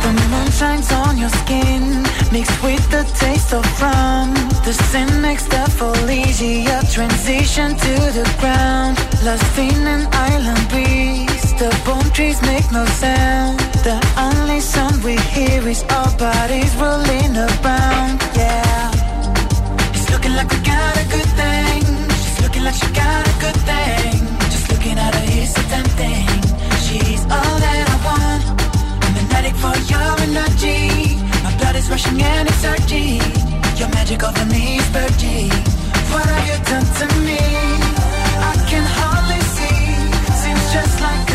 [0.04, 1.84] The moon shines on your skin,
[2.32, 4.36] mixed with the taste of rum.
[4.68, 8.98] The sin makes the Felicia transition to the ground.
[9.23, 13.60] Lost in an island breeze, the palm trees make no sound.
[13.88, 18.19] The only sound we hear is our bodies rolling around.
[18.35, 18.91] Yeah,
[19.95, 21.84] it's looking like we got a good thing.
[22.19, 24.19] She's looking like she got a good thing.
[24.52, 26.27] Just looking at her, it's so tempting.
[26.84, 28.44] She's all that I want.
[29.06, 31.23] I'm an addict for your energy.
[31.41, 33.47] My blood is rushing and it's surging.
[33.78, 35.52] Your magic me is purging.
[36.10, 37.38] What have you done to me?
[37.38, 39.78] I can hardly see.
[40.41, 41.27] Seems just like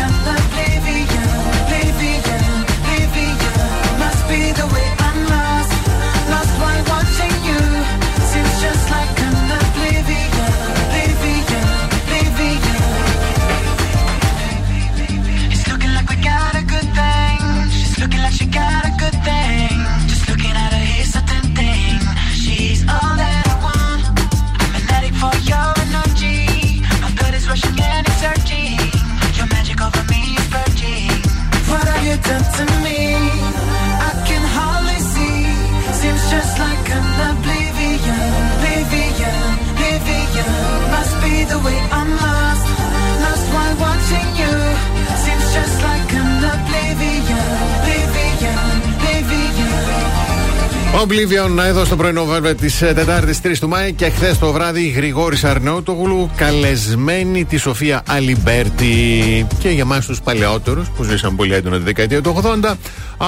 [51.07, 55.43] Oblivion εδώ στο πρωινό βέβαια της Τετάρτης 3 του Μάη και χθες το βράδυ Γρηγόρης
[55.43, 59.47] Αρναούτογλου καλεσμένη τη Σοφία Αλιμπέρτη.
[59.59, 62.73] Και για εμάς τους παλαιότερους που ζήσαν πολύ έντονα τη δεκαετία του 80,
[63.17, 63.27] α,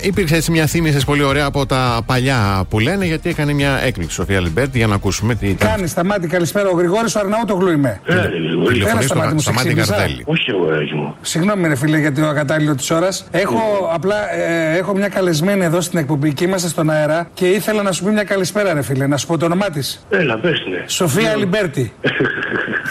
[0.00, 4.14] υπήρξε έτσι μια θύμηση πολύ ωραία από τα παλιά που λένε γιατί έκανε μια έκπληξη
[4.14, 5.68] Σοφία Αλιμπέρτη για να ακούσουμε τι ήταν.
[5.68, 6.68] Κάνει, Σταμάτη, καλησπέρα.
[6.68, 8.00] Ο Γρηγόρης ο Αρναούτογλου είμαι.
[8.06, 8.66] Έλα, ρε, Γρηγόρη.
[8.66, 9.94] Έλα, Τηλεφωνεί Σταμάτη, στο μου σε Σταμάτη ξύπνησα.
[9.94, 10.22] Γαρδέλη.
[10.26, 11.14] Όχι εγώ, αγόρι μου.
[11.20, 13.26] Συγγνώμη, ρε φίλε, για το ακατάλληλο της ώρας.
[13.30, 17.82] Έχω απλά ε, έχω μια καλεσμένη εδώ στην εκπομπή και είμαστε στον αέρα και ήθελα
[17.82, 20.06] να σου πει μια καλησπέρα, ρε φίλε, να σου πω το όνομά της.
[20.10, 20.84] Έλα, πες ναι.
[20.86, 21.92] Σοφία Αλιμπέρτη.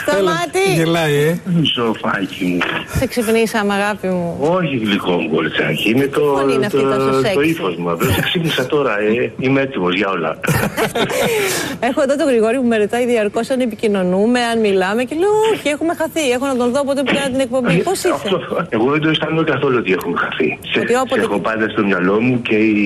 [0.02, 0.74] Σταμάτη!
[0.76, 1.38] Γελάει, ε.
[1.74, 2.58] Σοφάκι μου.
[2.98, 4.38] Σε ξυπνήσαμε, αγάπη μου.
[4.40, 5.90] Όχι γλυκό μου κοριτσάκι.
[5.90, 7.46] Είναι το, Φωνή είναι αυτή το, τόσο το sexy.
[7.48, 7.92] ύφος μου.
[7.92, 9.32] Απλώς σε ξύπνησα τώρα, ε.
[9.40, 10.40] Είμαι έτοιμος για όλα.
[11.90, 15.68] Έχω εδώ τον Γρηγόρη που με ρωτάει διαρκώς αν επικοινωνούμε, αν μιλάμε και λέω Όχι,
[15.70, 16.30] έχουμε χαθεί.
[16.30, 17.78] Έχω να τον δω όποτε πήρα την εκπομπή.
[17.84, 20.60] Πώς είσαι; Αυτό, εγώ δεν το αισθάνομαι καθόλου ότι έχουμε χαθεί.
[20.72, 22.80] Σε, Ότι όποτε- σε έχω πάντα στο μυαλό μου και η...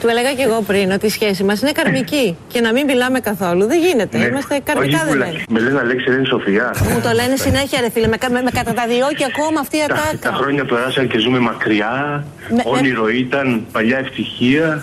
[0.00, 3.20] Του έλεγα και εγώ πριν ότι η σχέση μας είναι καρμική και να μην μιλάμε
[3.20, 3.66] καθόλου.
[3.66, 4.18] Δεν γίνεται.
[4.18, 4.24] Ναι.
[4.24, 5.18] Είμαστε καρμικά Όχι, πουλάκι.
[5.30, 5.44] δεμένοι.
[5.50, 6.74] Με λένε Αλέξη, δεν είναι Σοφία.
[6.94, 8.06] Μου το λένε συνέχεια, ρε φίλε.
[8.06, 10.36] Με, κα- με, με καταταδιώκει ακόμα αυτή η Τα, τα ατάκα.
[10.36, 12.24] χρόνια περάσαν και ζούμε μακριά.
[12.56, 14.82] Με- Όνειρο ήταν, παλιά ευτυχία.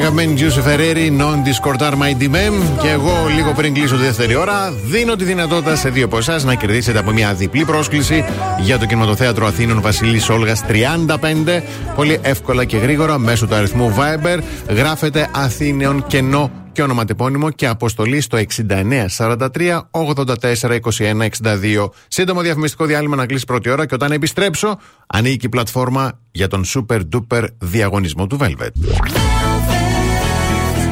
[0.00, 2.80] Αγαπημένη Giuseppe Ferreri, non discordar my dimem.
[2.82, 6.44] Και εγώ, λίγο πριν κλείσω τη δεύτερη ώρα, δίνω τη δυνατότητα σε δύο από εσάς
[6.44, 8.24] να κερδίσετε από μια διπλή πρόσκληση
[8.60, 11.62] για το κινηματοθέατρο Αθήνων Βασιλής Όλγας 35.
[11.96, 18.20] Πολύ εύκολα και γρήγορα μέσω του αριθμού Viber γράφετε Αθήνεων κενό και ονοματεπώνυμο και αποστολή
[18.20, 18.38] στο
[19.18, 21.88] 6943 84 21 62.
[22.08, 26.64] Σύντομο διαφημιστικό διάλειμμα να κλείσει πρώτη ώρα και όταν επιστρέψω, ανοίγει η πλατφόρμα για τον
[26.64, 28.70] super duper διαγωνισμό του Velvet.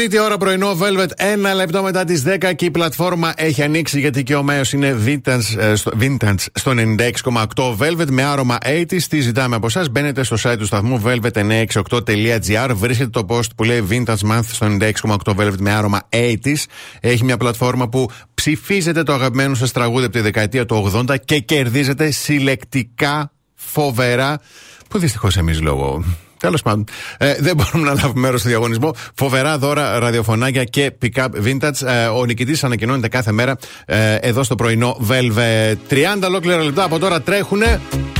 [0.00, 4.22] Τρίτη ώρα πρωινό Velvet, ένα λεπτό μετά τις 10 και η πλατφόρμα έχει ανοίξει γιατί
[4.22, 9.02] και ο Μέο είναι vintage, ε, στο, vintage στο 96,8 Velvet με άρωμα 80.
[9.08, 13.86] Τι ζητάμε από εσάς, μπαίνετε στο site του σταθμού velvet968.gr, βρίσκετε το post που λέει
[13.90, 16.54] Vintage Month στο 96,8 Velvet με άρωμα 80.
[17.00, 21.38] Έχει μια πλατφόρμα που ψηφίζετε το αγαπημένο σας τραγούδι από τη δεκαετία του 80 και
[21.38, 24.40] κερδίζετε συλλεκτικά φοβερά.
[24.88, 26.04] Που δυστυχώς εμείς λόγω
[26.40, 26.84] Τέλος πάντων,
[27.18, 28.94] ε, δεν μπορούμε να λάβουμε μέρος στο διαγωνισμό.
[29.14, 31.86] Φοβερά δώρα, ραδιοφωνάκια και pick-up vintage.
[31.86, 35.76] Ε, ο νικητής ανακοινώνεται κάθε μέρα ε, εδώ στο πρωινό Velvet.
[35.90, 37.62] 30 ολόκληρα λεπτά από τώρα τρέχουν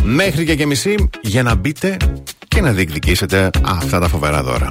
[0.02, 1.96] μέχρι και, και μισή για να μπείτε
[2.48, 4.68] και να διεκδικήσετε αυτά τα φοβερά δώρα.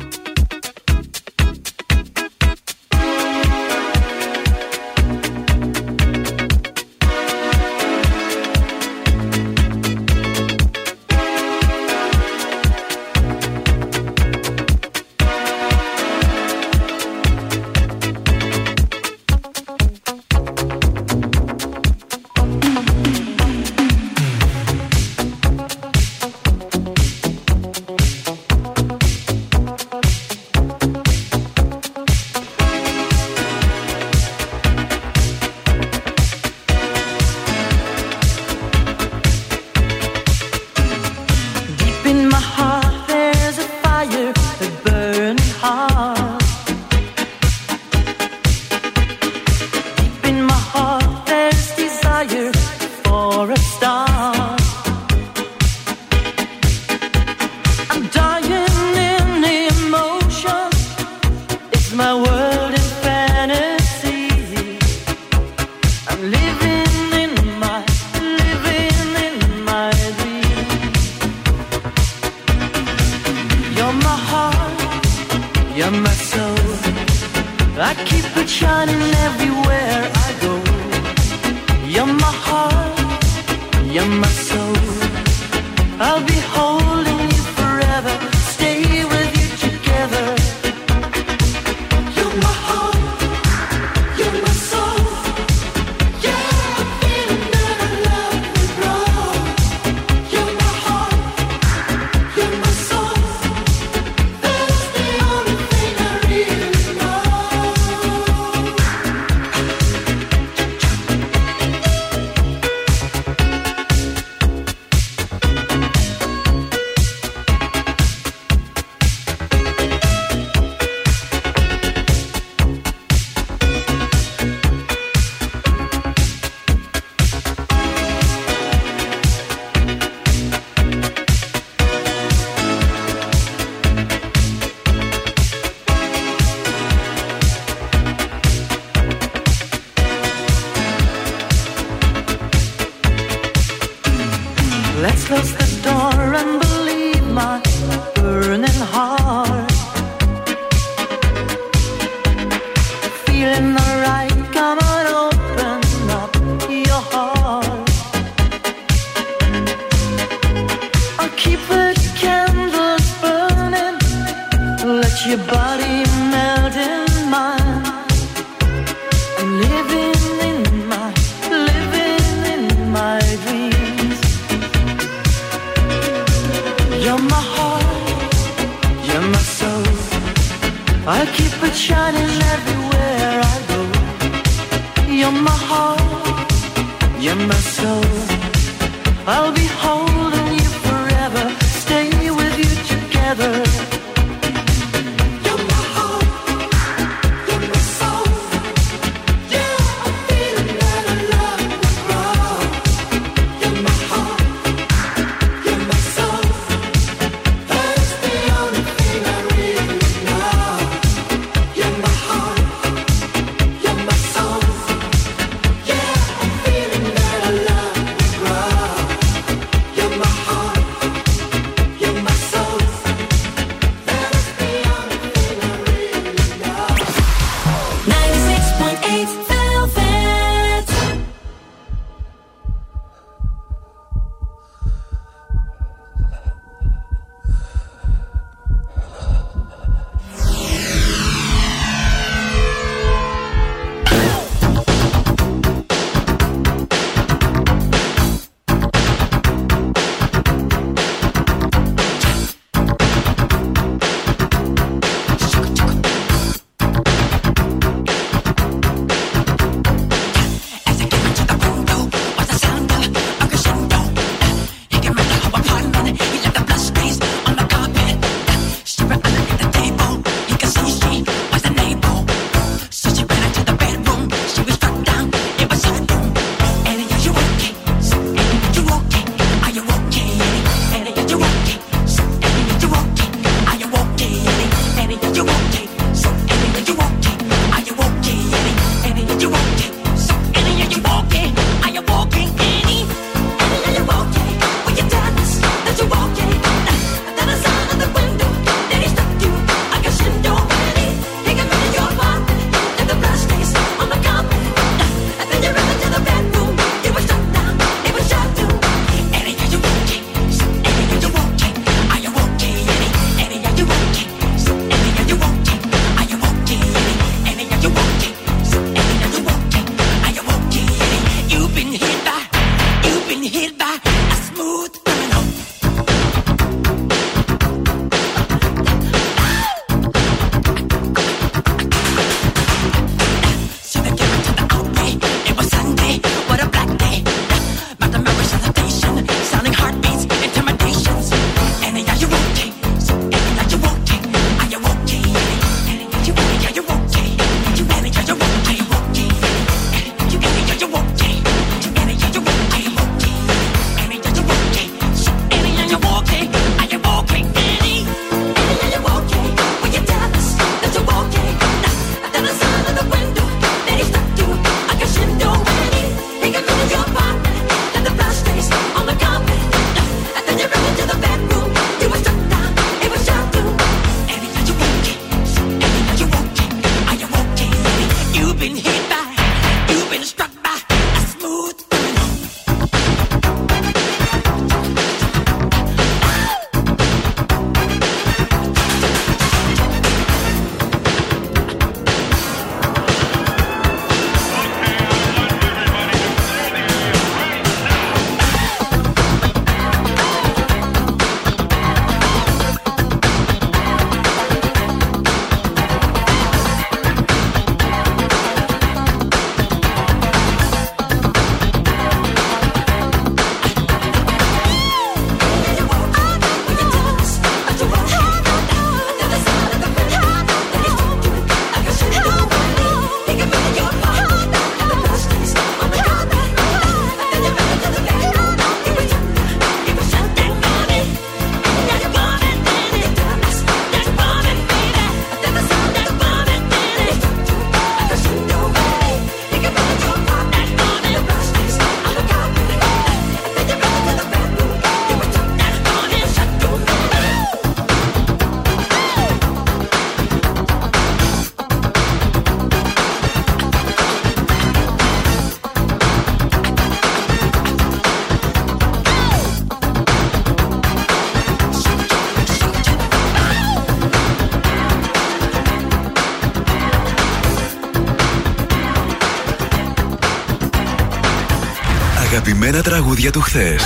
[473.19, 473.83] Τραγούδια του χθες.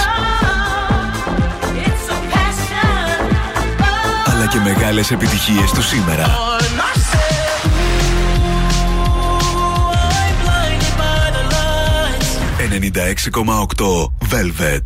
[4.26, 6.26] Αλλά και μεγάλες επιτυχίες του σήμερα.
[12.70, 14.82] 96,8 Velvet.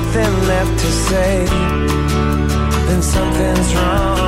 [0.00, 1.46] Nothing left to say,
[2.86, 4.25] then something's wrong.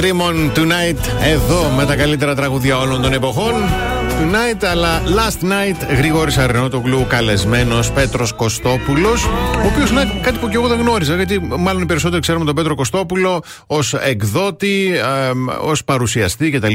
[0.00, 3.52] Ρίμον Tonight εδώ με τα καλύτερα τραγούδια όλων των εποχών.
[4.08, 9.24] Tonight, αλλά last night Γρηγόρης Αρενότογλου καλεσμένος Πέτρος Κωστόπουλος.
[9.24, 11.14] Ο οποίος λέει κάτι που και εγώ δεν γνώριζα.
[11.14, 14.92] Γιατί μάλλον οι περισσότεροι ξέρουμε τον Πέτρο Κωστόπουλο ως εκδότη,
[15.60, 16.72] ως παρουσιαστή κτλ.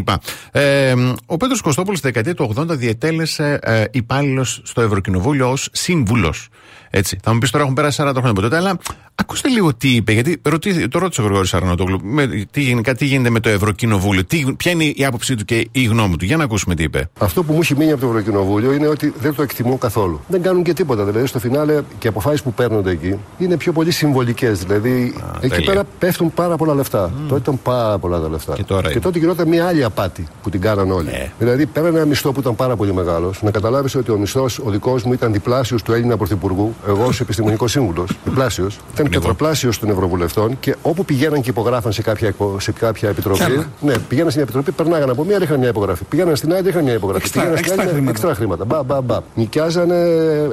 [0.52, 0.94] Ε,
[1.26, 6.50] ο Πέτρος Κωστόπουλος στη δεκαετία του 80 διετέλεσε ε, υπάλληλος στο Ευρωκοινοβούλιο ως σύμβουλος.
[6.96, 7.18] Έτσι.
[7.24, 8.78] Θα μου πεις τώρα έχουν περάσει 40 χρόνια από τότε, αλλά
[9.16, 10.12] ακούστε λίγο τι είπε.
[10.12, 12.00] Γιατί ρωτή, το ρώτησε ο Γρηγόρης Αρνοτόγλου.
[12.04, 15.68] Με, τι, γενικά, τι γίνεται με το Ευρωκοινοβούλιο, τι, ποια είναι η άποψή του και
[15.72, 16.26] η γνώμη του.
[16.26, 17.10] Για να ακούσουμε τι είπε.
[17.20, 20.22] Αυτό που μου έχει μείνει από το Ευρωκοινοβούλιο είναι ότι δεν το εκτιμώ καθόλου.
[20.28, 21.04] Δεν κάνουν και τίποτα.
[21.04, 24.60] Δηλαδή στο φινάλε και οι αποφάσεις που παίρνονται εκεί είναι πιο πολύ συμβολικές.
[24.60, 25.72] Δηλαδή εκεί τέλεια.
[25.72, 27.12] πέρα πέφτουν πάρα πολλά λεφτά.
[27.28, 28.54] Τότε ήταν πάρα πολλά τα λεφτά.
[28.54, 29.00] Και τώρα και είναι.
[29.00, 31.32] τότε γινόταν μια άλλη απάτη που την κάναν όλοι.
[31.40, 34.70] Δηλαδή πέραν ένα μισθό που ήταν πάρα πολύ μεγάλος, να καταλάβεις ότι ο μισθός ο
[34.70, 38.78] δικός μου ήταν διπλάσιος του Έλληνα Πρωθυπουργού, εγώ ως επιστημονικός σύμβουλος, διπλάσιος.
[38.94, 43.38] Ήταν τετραπλάσιο των Ευρωβουλευτών και όπου πηγαίναν και υπογράφαν σε κάποια, εκπο- σε κάποια επιτροπή.
[43.46, 43.66] Πιάνα.
[43.82, 46.04] Ναι, πηγαίναν στην επιτροπή, περνάγαν από μία, ρίχναν μια υπογραφή.
[46.04, 47.24] Πήγαιναν στην άλλη, ρίχναν μια υπογραφή.
[47.26, 48.12] Εξτρά- Πήγαιναν στην εξτρά άλλη, χρήματα.
[48.12, 48.66] εξτρά χρήματα.
[48.66, 49.20] Μπα, μπα, μπα.
[49.36, 49.96] Νοικιάζανε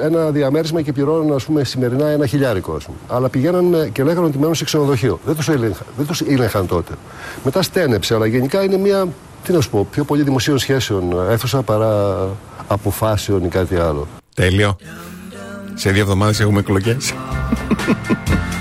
[0.01, 2.73] ένα διαμέρισμα και πληρώναν, ας πούμε, σημερινά ένα χιλιάρικο.
[2.73, 2.97] Ας πούμε.
[3.07, 5.19] Αλλά πηγαίναν με- και λέγανε ότι μένουν σε ξενοδοχείο.
[5.25, 6.91] Δεν τους έλεγχαν, δεν τους έλεγχαν τότε.
[7.43, 9.07] Μετά στένεψε, αλλά γενικά είναι μια,
[9.43, 12.15] τι να σου πω, πιο πολύ δημοσίων σχέσεων αίθουσα παρά
[12.67, 14.07] αποφάσεων ή κάτι άλλο.
[14.35, 14.75] Τέλειο.
[15.73, 17.13] Σε δύο εβδομάδες έχουμε εκλογές.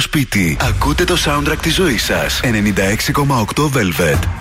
[0.00, 0.56] στο σπίτι.
[0.60, 2.40] Ακούτε το soundtrack της ζωής σας.
[2.42, 4.39] 96,8 Velvet.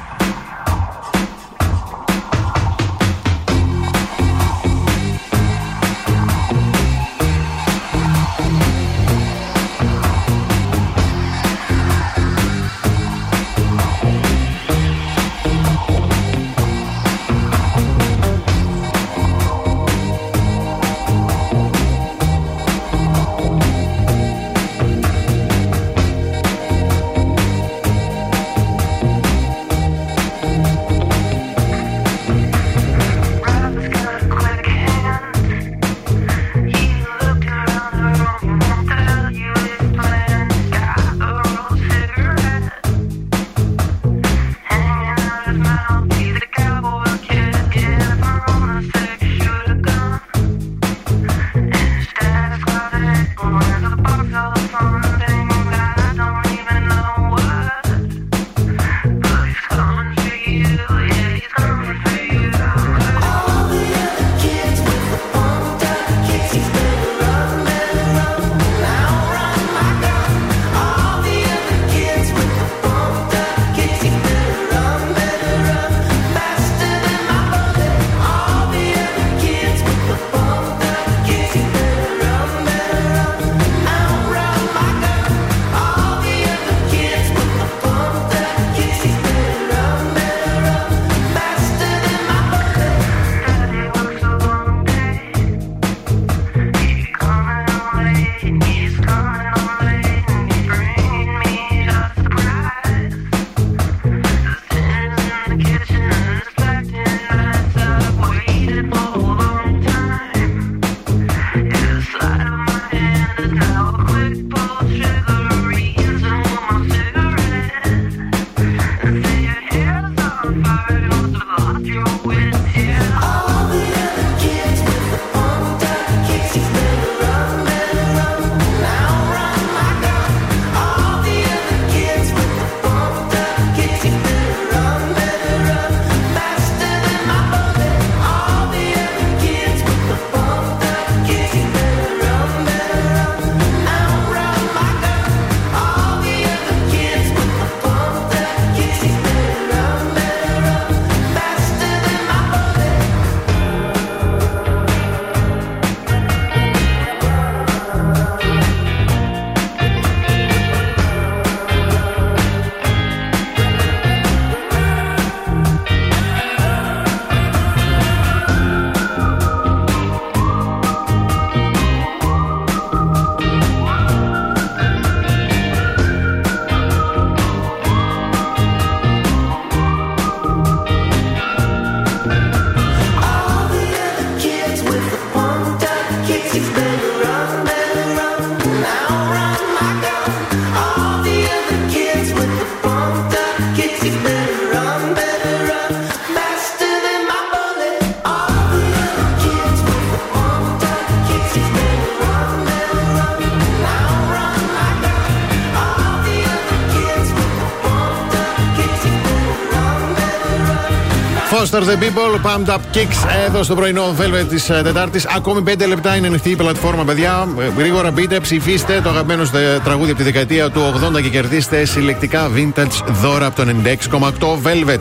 [211.71, 215.25] Foster the People, Pumped Up Kicks εδώ στο πρωινό Velvet της Τετάρτης.
[215.25, 217.47] Ακόμη 5 λεπτά είναι ανοιχτή η πλατφόρμα, παιδιά.
[217.59, 220.81] Ε, Γρήγορα μπείτε, ψηφίστε το αγαπημένο σας τραγούδι από τη δεκαετία του
[221.17, 224.99] 80 και κερδίστε συλλεκτικά vintage δώρα από το 96,8 Velvet.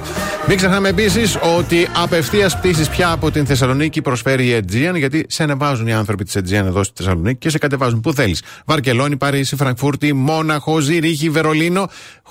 [0.49, 5.43] Μην ξεχνάμε επίσης ότι απευθείας πτήσεις πια από την Θεσσαλονίκη προσφέρει η Aegean, γιατί σε
[5.43, 8.43] ανεβάζουν οι άνθρωποι της Aegean εδώ στη Θεσσαλονίκη και σε κατεβάζουν που θέλεις.
[8.65, 11.89] Βαρκελόνη, Παρίσι, Φραγκφούρτη, Μόναχο, Ζηρίχη, Βερολίνο,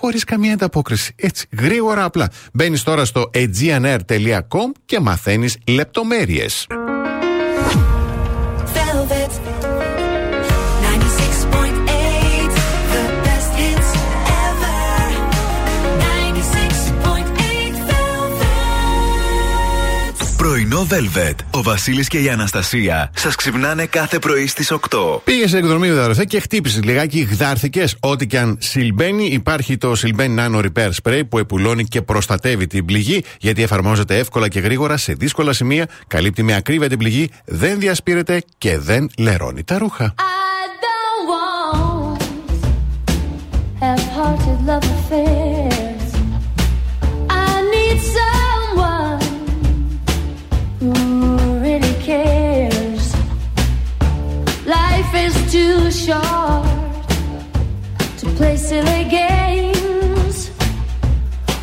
[0.08, 1.14] χωρίς καμία ανταπόκριση.
[1.16, 2.32] Έτσι, γρήγορα απλά.
[2.54, 6.68] Μπαίνεις τώρα στο aegeanair.com και μαθαίνεις λεπτομέρειες.
[20.78, 21.36] Πρωινό Velvet.
[21.52, 24.78] Ο Βασίλης και η Αναστασία σας ξυπνάνε κάθε πρωί στις 8.
[25.24, 27.96] Πήγε σε εκδρομή με και χτύπησε λιγάκι γδάρθηκες.
[28.00, 32.86] Ό,τι και αν σιλμπαίνει, υπάρχει το Silben Nano Repair Spray που επουλώνει και προστατεύει την
[32.86, 37.80] πληγή, γιατί εφαρμόζεται εύκολα και γρήγορα σε δύσκολα σημεία, καλύπτει με ακρίβεια την πληγή, δεν
[37.80, 40.14] διασπείρεται και δεν λερώνει τα ρούχα.
[56.06, 56.64] short
[58.20, 60.52] to play silly games.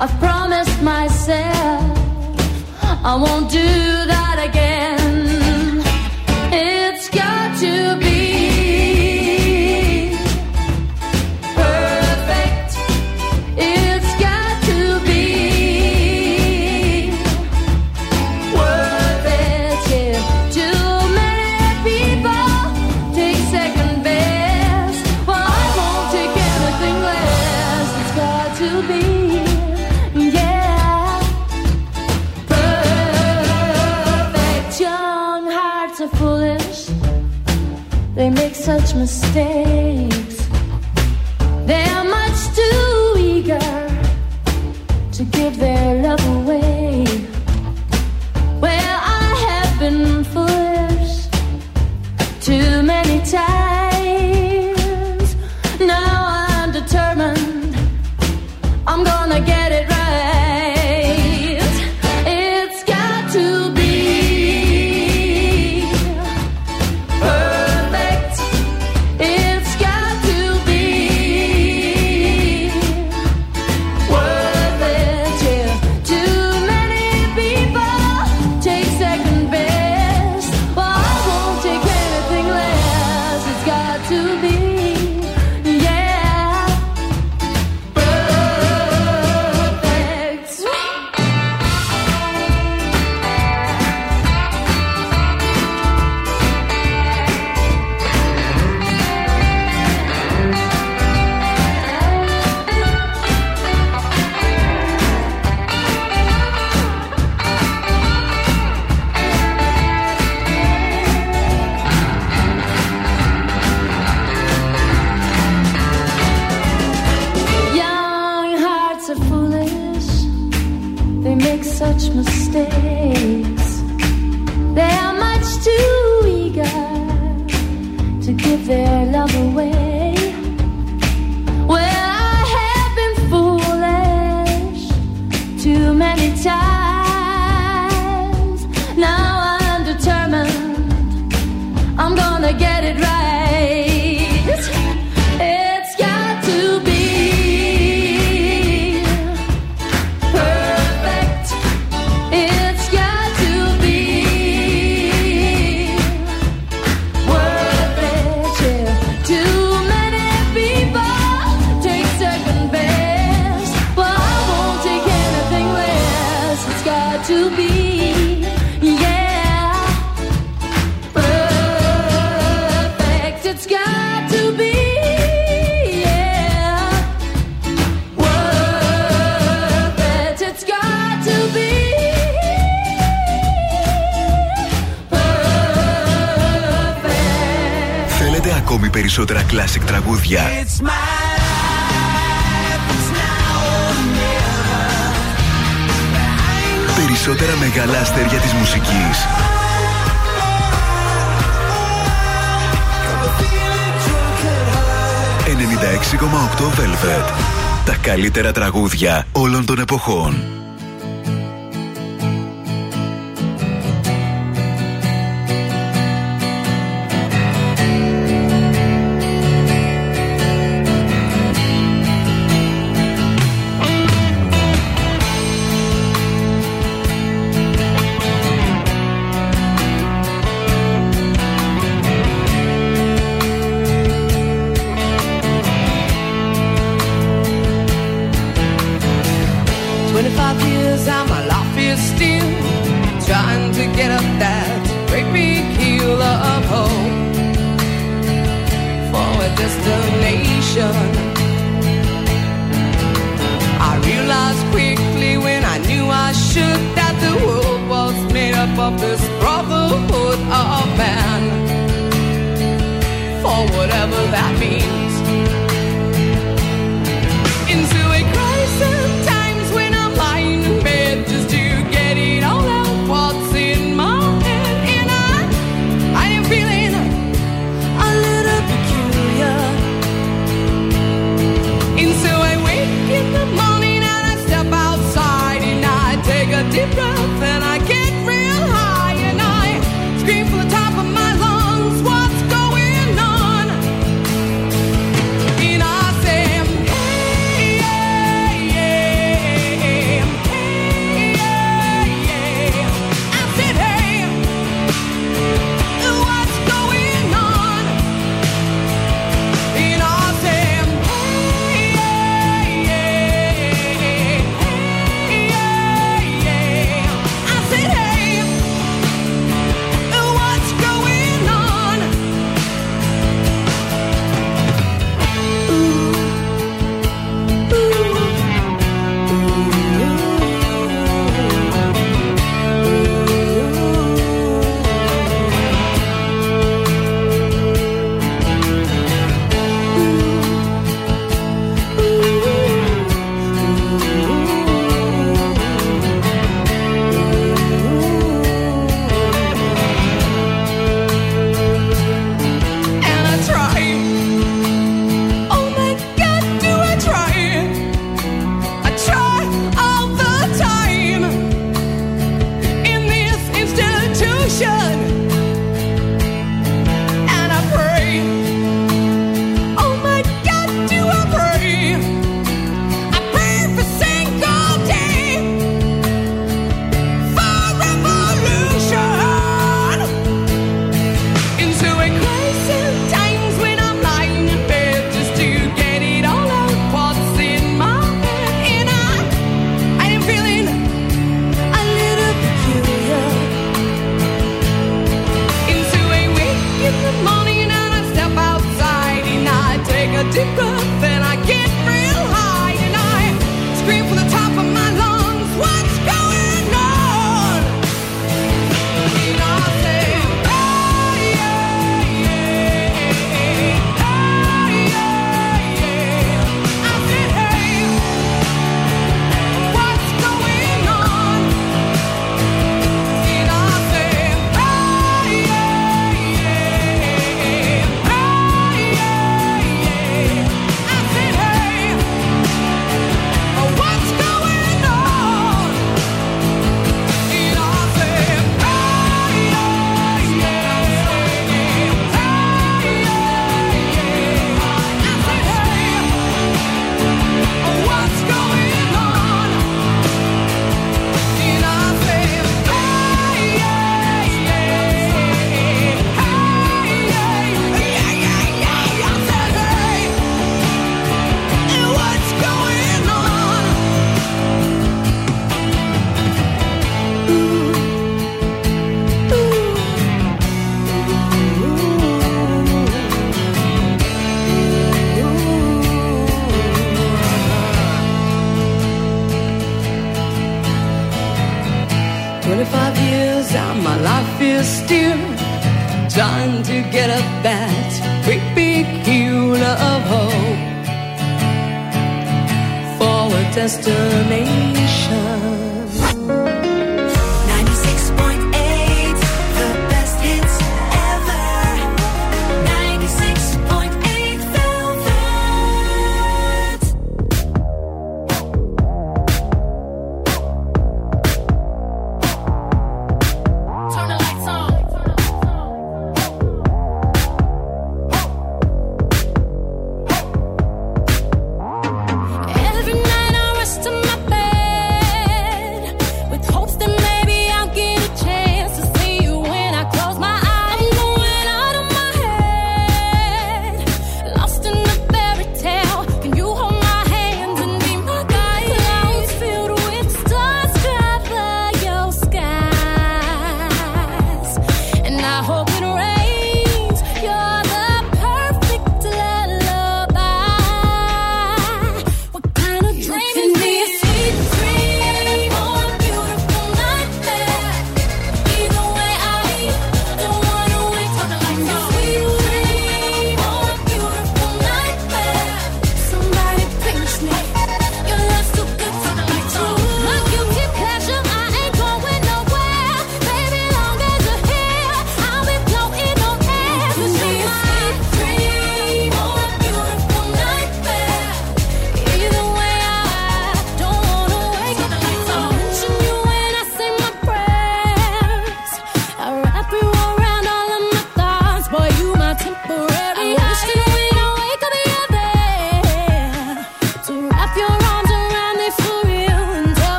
[0.00, 2.00] I've promised myself
[3.02, 3.66] I won't do
[4.12, 4.89] that again.
[39.32, 40.48] mistakes.
[41.66, 43.58] They're much too eager
[45.12, 47.04] to give their love away.
[48.60, 51.28] Well, I have been foolish
[52.40, 53.69] too many times.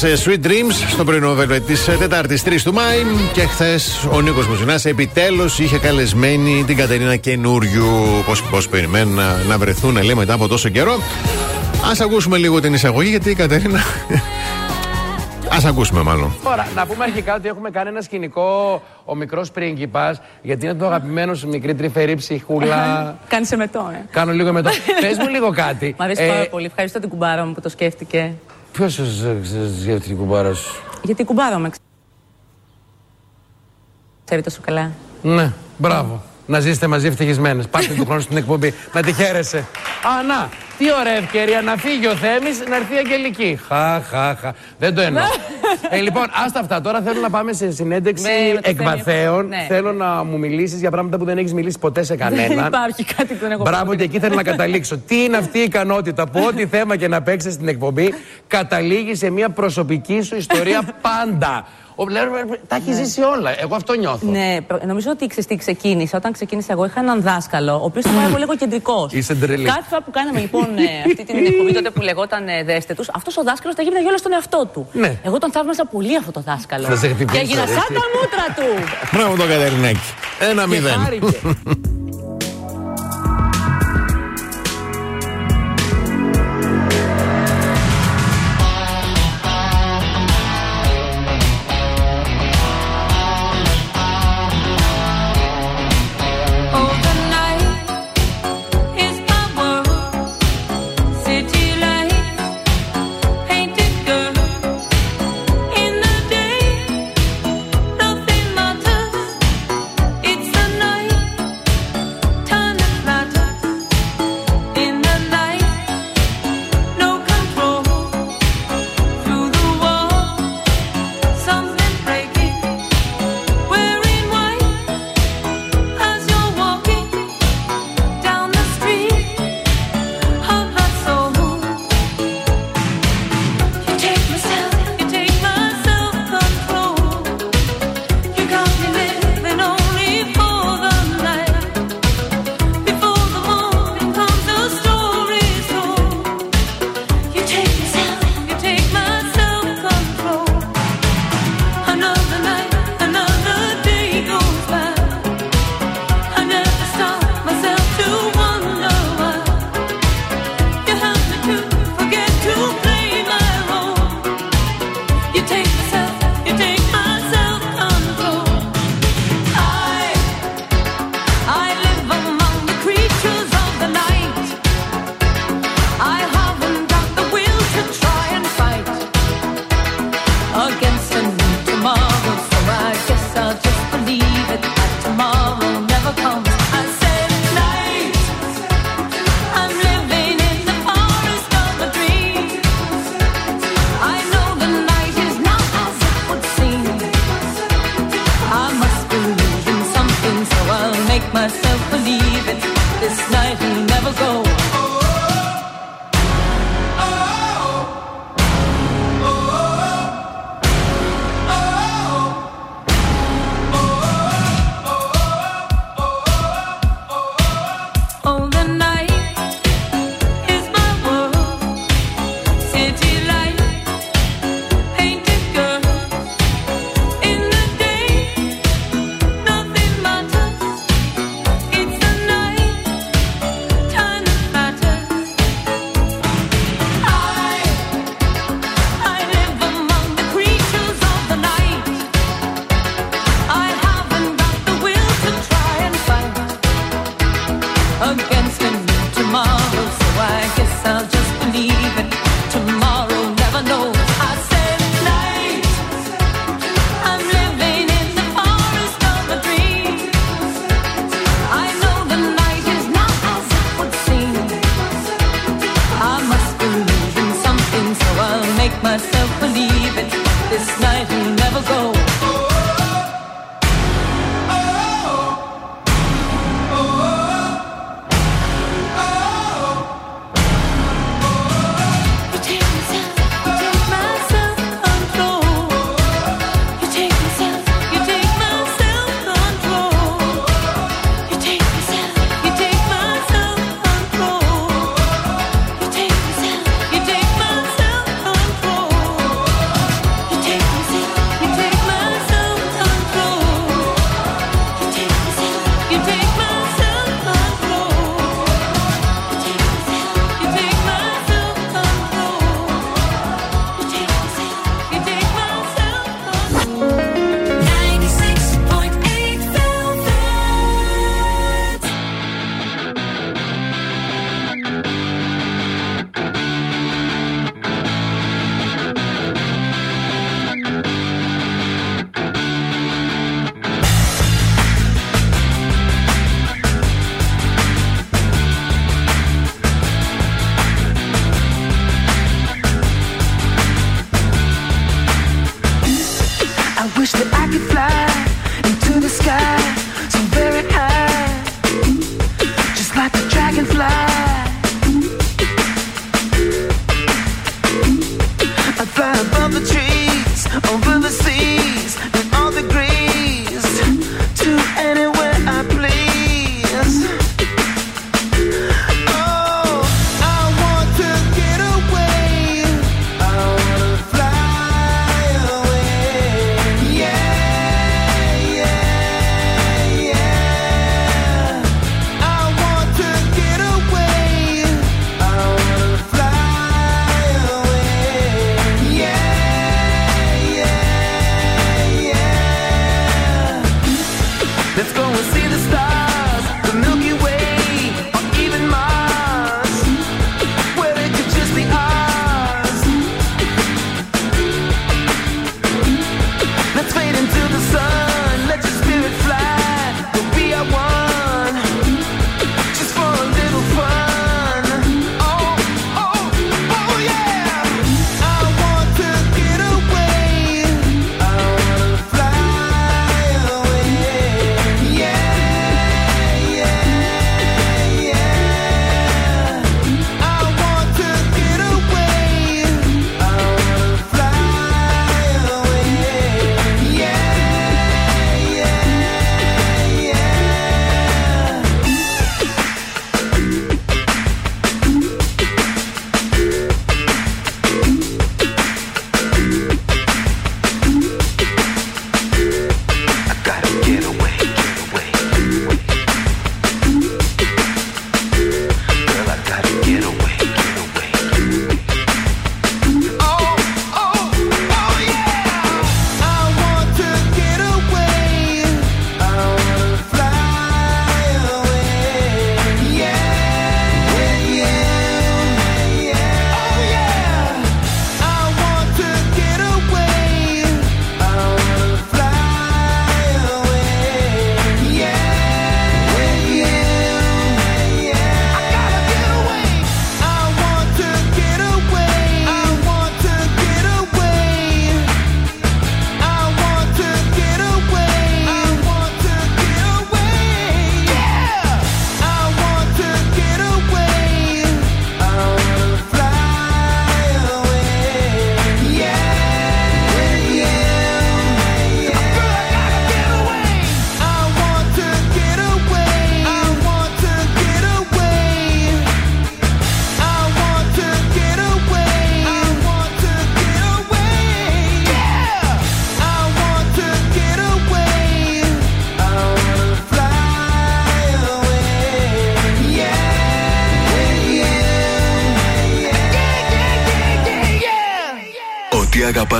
[0.00, 3.02] Beyoncé Sweet Dreams στο πρωινό Velvet της Τετάρτης 3 του Μάη.
[3.32, 7.86] Και χθες ο Νίκος Μουζουνάς επιτέλους είχε καλεσμένη την Κατερίνα Καινούριου.
[8.50, 10.92] Πώς περιμένουν να, να βρεθούν, λέει, μετά από τόσο καιρό.
[11.82, 13.78] Α ακούσουμε λίγο την εισαγωγή, γιατί η Κατερίνα.
[15.48, 16.32] Α ακούσουμε, μάλλον.
[16.44, 20.86] Τώρα, να πούμε αρχικά ότι έχουμε κάνει ένα σκηνικό ο μικρός πρίγκιπας, γιατί είναι το
[20.86, 22.76] αγαπημένο σου μικρή τρυφερή ψυχούλα.
[23.28, 24.04] Κάνεις σε μετό, ε.
[24.10, 24.70] Κάνω λίγο με το.
[25.00, 25.94] Πες μου λίγο κάτι.
[25.98, 26.66] Μ' αρέσει Ε, πάρα πολύ.
[26.66, 28.32] Ευχαριστώ την κουμπάρα μου που το σκέφτηκε.
[28.78, 31.70] Ποιος σας σκέφτηκε η κουμπάρα σου; Γιατί η κουμπάρα μου
[34.24, 34.90] ξέρει τόσο καλά.
[35.22, 36.22] Ναι, μπράβο.
[36.50, 37.66] Να ζήσετε μαζί ευτυχισμένες.
[37.68, 38.74] Πάτε του χρόνου στην εκπομπή.
[38.92, 39.58] Να τη χαίρεσαι.
[39.58, 43.58] Α, να, τι ωραία ευκαιρία να φύγει ο Θέμης να έρθει η Αγγελική.
[43.68, 44.52] Χα, χα, χα.
[44.78, 45.22] Δεν το εννοώ.
[45.90, 46.80] ε, λοιπόν, άστα αυτά.
[46.80, 49.36] Τώρα θέλω να πάμε σε συνέντευξη Ναι, με το εκβαθέων.
[49.36, 49.48] Θέμη.
[49.48, 49.66] Ναι.
[49.68, 52.66] Θέλω να μου μιλήσεις για πράγματα που δεν έχεις μιλήσει ποτέ σε Δεν κανέναν.
[52.66, 53.96] υπάρχει κάτι που δεν έχω Μπράβο, πει.
[53.96, 54.96] και εκεί θέλω να καταλήξω.
[54.96, 58.14] Τι είναι αυτή η ικανότητα που ό,τι θέμα και να παίξεις στην εκπομπή
[58.46, 61.66] καταλήγει σε μια προσωπική σου ιστορία πάντα.
[62.00, 62.24] Ο, λέω,
[62.66, 63.60] τα έχει ζήσει όλα.
[63.60, 64.26] Εγώ αυτό νιώθω.
[64.30, 66.16] Ναι, προ- νομίζω ότι ξέρεις τι ξεκίνησα.
[66.16, 69.08] Όταν ξεκίνησα εγώ είχα έναν δάσκαλο, ο οποίος ήταν πάρα πολύ κεντρικό.
[69.12, 69.64] Είσαι τρελή.
[69.64, 73.08] Κάθε φορά που κάναμε λοιπόν ε, αυτή την εκπομπή τότε που λεγόταν ε, Δέστε τους,
[73.14, 74.88] αυτός ο δάσκαλος τα γύμναγε όλα στον εαυτό του.
[74.92, 75.18] Ναι.
[75.22, 76.86] Εγώ τον θαύμασα πολύ αυτό το δάσκαλο.
[76.86, 77.74] Θα σε χτυπήσω, και έγινα έτσι.
[77.74, 78.84] σαν τα μούτρα του.
[79.12, 79.98] Μπράβο το Κατερινάκη.
[80.50, 80.98] Ένα μηδέν.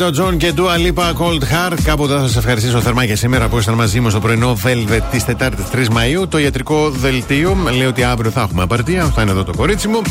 [0.00, 1.78] Elton John και Dua Lipa Cold Heart.
[1.84, 5.24] Κάποτε θα σας ευχαριστήσω θερμά και σήμερα που ήσασταν μαζί μας στο πρωινό Velvet της
[5.24, 6.28] Τετάρτης 3 Μαΐου.
[6.28, 9.04] Το ιατρικό δελτίο λέει ότι αύριο θα έχουμε απαρτία.
[9.04, 10.02] Θα είναι εδώ το κορίτσι μου.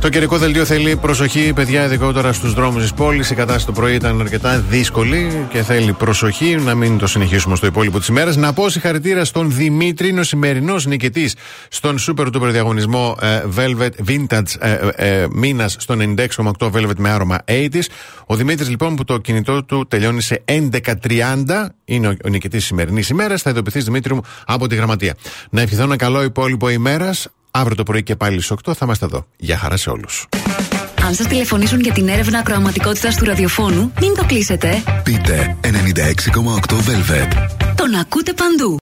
[0.00, 3.30] Το καιρικό δελτίο θέλει προσοχή, παιδιά, ειδικότερα στους δρόμους της πόλης.
[3.30, 7.66] Η κατάσταση το πρωί ήταν αρκετά δύσκολη και θέλει προσοχή να μην το συνεχίσουμε στο
[7.66, 8.36] υπόλοιπο της ημέρας.
[8.36, 11.34] Να πω συγχαρητήρια στον Δημήτρη, είναι ο σημερινός νικητής
[11.68, 15.94] στον Super Duper διαγωνισμό ε, Velvet Vintage ε, ε, μήνας στο
[16.58, 17.84] 96,8 Velvet με άρωμα 80s.
[18.30, 22.66] Ο Δημήτρης λοιπόν που το κινητό του τελειώνει σε 11.30 είναι ο, ο νικητής τη
[22.66, 23.42] σημερινής ημέρας.
[23.42, 25.14] Θα ειδοποιηθείς Δημήτρη μου από τη γραμματεία.
[25.50, 27.28] Να ευχηθώ ένα καλό υπόλοιπο ημέρας.
[27.50, 29.26] Αύριο το πρωί και πάλι στις 8 θα είμαστε εδώ.
[29.36, 30.26] Γεια χαρά σε όλους.
[31.04, 34.82] Αν σας τηλεφωνήσουν για την έρευνα ακροαματικότητας του ραδιοφώνου, μην το κλείσετε.
[35.02, 35.68] Πείτε 96,8
[36.74, 37.48] Velvet.
[37.74, 38.78] Τον ακούτε παντού.